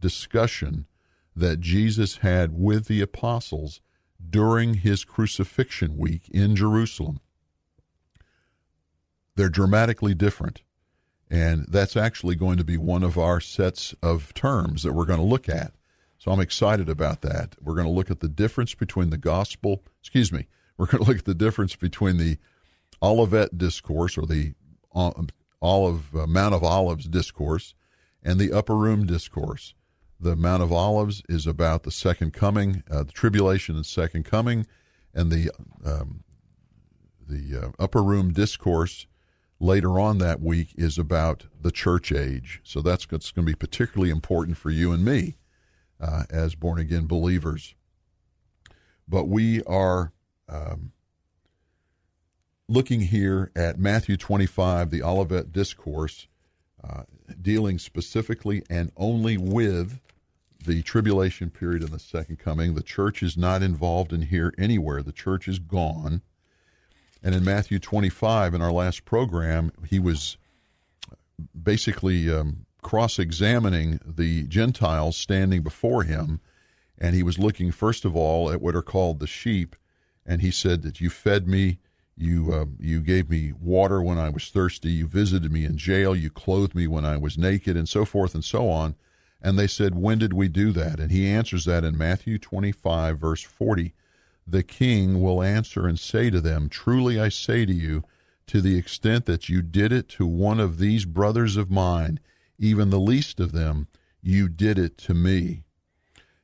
discussion 0.00 0.86
that 1.34 1.60
Jesus 1.60 2.18
had 2.18 2.52
with 2.56 2.86
the 2.86 3.00
apostles 3.00 3.80
during 4.30 4.74
his 4.74 5.04
crucifixion 5.04 5.96
week 5.96 6.28
in 6.30 6.54
Jerusalem. 6.54 7.20
They're 9.36 9.48
dramatically 9.48 10.14
different. 10.14 10.62
And 11.30 11.66
that's 11.68 11.96
actually 11.96 12.34
going 12.34 12.58
to 12.58 12.64
be 12.64 12.76
one 12.76 13.02
of 13.02 13.16
our 13.16 13.40
sets 13.40 13.94
of 14.02 14.34
terms 14.34 14.82
that 14.82 14.92
we're 14.92 15.06
going 15.06 15.18
to 15.18 15.24
look 15.24 15.48
at. 15.48 15.72
So 16.18 16.30
I'm 16.30 16.40
excited 16.40 16.88
about 16.88 17.22
that. 17.22 17.56
We're 17.60 17.74
going 17.74 17.86
to 17.86 17.92
look 17.92 18.10
at 18.10 18.20
the 18.20 18.28
difference 18.28 18.74
between 18.74 19.10
the 19.10 19.16
gospel, 19.16 19.82
excuse 20.00 20.30
me, 20.30 20.46
we're 20.76 20.86
going 20.86 21.02
to 21.02 21.08
look 21.08 21.18
at 21.18 21.24
the 21.24 21.34
difference 21.34 21.74
between 21.74 22.18
the 22.18 22.36
Olivet 23.02 23.56
discourse 23.56 24.16
or 24.16 24.26
the 24.26 24.54
Olive 24.94 26.14
uh, 26.14 26.26
Mount 26.26 26.54
of 26.54 26.62
Olives 26.62 27.06
discourse 27.06 27.74
and 28.22 28.38
the 28.38 28.52
Upper 28.52 28.76
Room 28.76 29.06
discourse. 29.06 29.74
The 30.20 30.36
Mount 30.36 30.62
of 30.62 30.72
Olives 30.72 31.22
is 31.28 31.46
about 31.46 31.82
the 31.82 31.90
second 31.90 32.32
coming, 32.32 32.84
uh, 32.90 33.02
the 33.04 33.12
tribulation 33.12 33.74
and 33.74 33.84
second 33.84 34.24
coming, 34.24 34.66
and 35.14 35.32
the 35.32 35.50
um, 35.84 36.22
the 37.26 37.60
uh, 37.60 37.82
Upper 37.82 38.02
Room 38.02 38.32
discourse 38.32 39.06
later 39.62 40.00
on 40.00 40.18
that 40.18 40.40
week 40.40 40.70
is 40.74 40.98
about 40.98 41.44
the 41.60 41.70
church 41.70 42.10
age. 42.10 42.60
So 42.64 42.82
that's 42.82 43.06
going 43.06 43.20
to 43.20 43.42
be 43.42 43.54
particularly 43.54 44.10
important 44.10 44.56
for 44.56 44.70
you 44.70 44.92
and 44.92 45.04
me 45.04 45.36
uh, 46.00 46.24
as 46.28 46.56
born 46.56 46.80
again 46.80 47.06
believers. 47.06 47.74
But 49.06 49.28
we 49.28 49.62
are 49.62 50.12
um, 50.48 50.90
looking 52.68 53.02
here 53.02 53.52
at 53.54 53.78
Matthew 53.78 54.16
25, 54.16 54.90
the 54.90 55.02
Olivet 55.02 55.52
Discourse, 55.52 56.26
uh, 56.82 57.04
dealing 57.40 57.78
specifically 57.78 58.64
and 58.68 58.90
only 58.96 59.36
with 59.36 60.00
the 60.64 60.82
tribulation 60.82 61.50
period 61.50 61.82
and 61.82 61.92
the 61.92 62.00
second 62.00 62.40
coming. 62.40 62.74
The 62.74 62.82
church 62.82 63.22
is 63.22 63.36
not 63.36 63.62
involved 63.62 64.12
in 64.12 64.22
here 64.22 64.52
anywhere, 64.58 65.04
the 65.04 65.12
church 65.12 65.46
is 65.46 65.60
gone. 65.60 66.22
And 67.22 67.34
in 67.34 67.44
Matthew 67.44 67.78
25, 67.78 68.54
in 68.54 68.62
our 68.62 68.72
last 68.72 69.04
program, 69.04 69.70
he 69.88 69.98
was 69.98 70.36
basically 71.60 72.30
um, 72.32 72.66
cross 72.82 73.18
examining 73.18 74.00
the 74.04 74.44
Gentiles 74.44 75.16
standing 75.16 75.62
before 75.62 76.02
him. 76.02 76.40
And 76.98 77.14
he 77.14 77.22
was 77.22 77.38
looking, 77.38 77.70
first 77.70 78.04
of 78.04 78.16
all, 78.16 78.50
at 78.50 78.60
what 78.60 78.74
are 78.74 78.82
called 78.82 79.20
the 79.20 79.26
sheep. 79.26 79.76
And 80.26 80.40
he 80.40 80.50
said 80.50 80.82
that 80.82 81.00
you 81.00 81.10
fed 81.10 81.48
me, 81.48 81.78
you, 82.16 82.52
uh, 82.52 82.66
you 82.78 83.00
gave 83.00 83.30
me 83.30 83.52
water 83.52 84.02
when 84.02 84.18
I 84.18 84.28
was 84.28 84.48
thirsty, 84.48 84.90
you 84.90 85.06
visited 85.06 85.50
me 85.50 85.64
in 85.64 85.76
jail, 85.76 86.14
you 86.14 86.30
clothed 86.30 86.74
me 86.74 86.86
when 86.86 87.04
I 87.04 87.16
was 87.16 87.38
naked, 87.38 87.76
and 87.76 87.88
so 87.88 88.04
forth 88.04 88.34
and 88.34 88.44
so 88.44 88.68
on. 88.68 88.94
And 89.40 89.58
they 89.58 89.66
said, 89.66 89.96
When 89.96 90.18
did 90.18 90.32
we 90.32 90.46
do 90.48 90.70
that? 90.72 91.00
And 91.00 91.10
he 91.10 91.26
answers 91.26 91.64
that 91.64 91.82
in 91.82 91.98
Matthew 91.98 92.38
25, 92.38 93.18
verse 93.18 93.42
40 93.42 93.94
the 94.46 94.62
king 94.62 95.22
will 95.22 95.42
answer 95.42 95.86
and 95.86 95.98
say 95.98 96.30
to 96.30 96.40
them, 96.40 96.68
Truly 96.68 97.20
I 97.20 97.28
say 97.28 97.64
to 97.64 97.72
you, 97.72 98.04
to 98.46 98.60
the 98.60 98.76
extent 98.76 99.26
that 99.26 99.48
you 99.48 99.62
did 99.62 99.92
it 99.92 100.08
to 100.10 100.26
one 100.26 100.60
of 100.60 100.78
these 100.78 101.04
brothers 101.04 101.56
of 101.56 101.70
mine, 101.70 102.20
even 102.58 102.90
the 102.90 103.00
least 103.00 103.40
of 103.40 103.52
them, 103.52 103.88
you 104.22 104.48
did 104.48 104.78
it 104.78 104.98
to 104.98 105.14
me. 105.14 105.64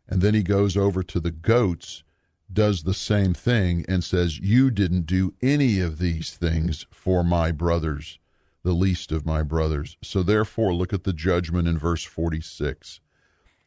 And 0.09 0.23
then 0.23 0.35
he 0.35 0.43
goes 0.43 0.77
over 0.77 1.03
to 1.03 1.21
the 1.21 1.31
goats, 1.31 2.03
does 2.51 2.83
the 2.83 2.95
same 2.95 3.35
thing, 3.35 3.85
and 3.89 4.03
says, 4.03 4.39
You 4.39 4.71
didn't 4.71 5.07
do 5.07 5.35
any 5.43 5.81
of 5.81 5.99
these 5.99 6.35
things 6.35 6.87
for 6.91 7.23
my 7.23 7.53
brothers, 7.53 8.19
the 8.63 8.73
least 8.73 9.13
of 9.13 9.27
my 9.27 9.43
brothers. 9.43 9.97
So 10.03 10.23
therefore, 10.23 10.73
look 10.75 10.93
at 10.93 11.05
the 11.05 11.13
judgment 11.13 11.69
in 11.69 11.79
verse 11.79 12.05
46. 12.05 13.01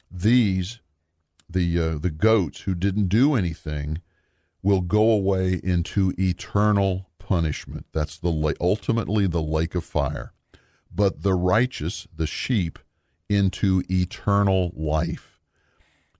These, 0.10 0.80
the, 1.50 1.80
uh, 1.80 1.98
the 2.00 2.10
goats 2.10 2.62
who 2.62 2.74
didn't 2.74 3.08
do 3.08 3.36
anything, 3.36 4.02
will 4.63 4.82
go 4.82 5.12
away 5.12 5.60
into 5.63 6.13
eternal 6.17 7.10
punishment. 7.19 7.86
That's 7.93 8.17
the 8.17 8.56
ultimately 8.60 9.28
the 9.28 9.41
lake 9.41 9.76
of 9.76 9.84
fire. 9.84 10.34
But 10.93 11.24
the 11.24 11.34
righteous, 11.34 12.08
the 12.15 12.28
sheep, 12.28 12.78
into 13.30 13.82
eternal 13.89 14.71
life. 14.76 15.39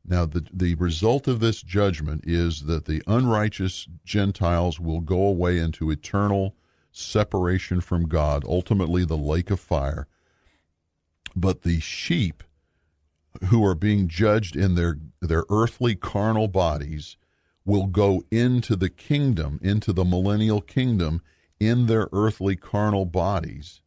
Now, 0.06 0.26
the, 0.26 0.46
the 0.52 0.76
result 0.76 1.28
of 1.28 1.40
this 1.40 1.62
judgment 1.62 2.24
is 2.26 2.62
that 2.62 2.86
the 2.86 3.04
unrighteous 3.06 3.88
Gentiles 4.04 4.80
will 4.80 5.02
go 5.02 5.22
away 5.22 5.60
into 5.60 5.92
eternal 5.92 6.56
separation 6.92 7.82
from 7.82 8.08
God, 8.08 8.44
ultimately 8.46 9.06
the 9.06 9.18
lake 9.18 9.52
of 9.52 9.60
fire. 9.60 10.08
But 11.36 11.62
the 11.62 11.80
sheep 11.80 12.44
who 13.50 13.66
are 13.66 13.76
being 13.76 14.08
judged 14.08 14.56
in 14.56 14.76
their, 14.76 14.98
their 15.22 15.44
earthly 15.50 15.96
carnal 15.96 16.48
bodies 16.48 17.16
will 17.66 17.86
go 17.86 18.24
into 18.32 18.76
the 18.76 18.90
kingdom, 18.90 19.60
into 19.62 19.94
the 19.94 20.06
millennial 20.06 20.62
kingdom 20.62 21.22
in 21.60 21.86
their 21.86 22.08
earthly 22.12 22.56
carnal 22.56 23.06
bodies, 23.06 23.82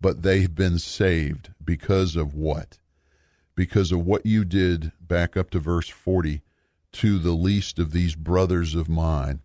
but 0.00 0.22
they've 0.22 0.54
been 0.54 0.78
saved 0.78 1.50
because 1.62 2.16
of 2.16 2.34
what? 2.34 2.78
Because 3.54 3.92
of 3.92 4.04
what 4.04 4.24
you 4.24 4.44
did, 4.44 4.92
back 5.00 5.36
up 5.36 5.50
to 5.50 5.58
verse 5.58 5.88
40, 5.88 6.42
to 6.92 7.18
the 7.18 7.32
least 7.32 7.78
of 7.78 7.92
these 7.92 8.14
brothers 8.14 8.74
of 8.74 8.88
mine. 8.88 9.40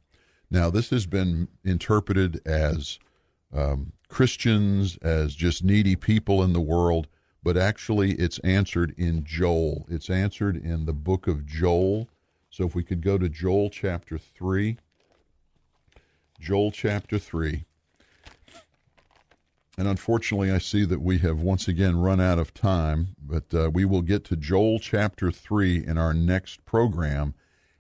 Now, 0.50 0.70
this 0.70 0.90
has 0.90 1.06
been 1.06 1.48
interpreted 1.64 2.42
as 2.46 2.98
um, 3.54 3.92
Christians, 4.08 4.98
as 5.02 5.36
just 5.36 5.64
needy 5.64 5.96
people 5.96 6.42
in 6.44 6.54
the 6.54 6.62
world, 6.62 7.08
but 7.44 7.58
actually 7.58 8.14
it's 8.14 8.40
answered 8.40 8.94
in 8.98 9.24
Joel. 9.24 9.86
It's 9.90 10.10
answered 10.10 10.56
in 10.58 10.86
the 10.86 10.94
book 10.94 11.28
of 11.28 11.46
Joel 11.46 12.10
so 12.50 12.66
if 12.66 12.76
we 12.76 12.84
could 12.84 13.02
go 13.02 13.18
to 13.18 13.30
Joel 13.30 13.70
chapter 13.70 14.18
3. 14.18 14.78
Joel 16.40 16.72
chapter 16.72 17.20
3. 17.20 17.66
And 19.78 19.88
unfortunately, 19.88 20.52
I 20.52 20.58
see 20.58 20.84
that 20.86 21.02
we 21.02 21.20
have 21.20 21.42
once 21.42 21.68
again 21.68 22.02
run 22.02 22.20
out 22.20 22.40
of 22.40 22.54
time, 22.54 23.16
but 23.22 23.54
uh, 23.54 23.70
we 23.70 23.86
will 23.86 24.02
get 24.02 24.26
to 24.26 24.36
Joel 24.36 24.80
chapter 24.80 25.32
3 25.32 25.86
in 25.86 25.98
our 25.98 26.14
next 26.14 26.66
program. 26.66 27.34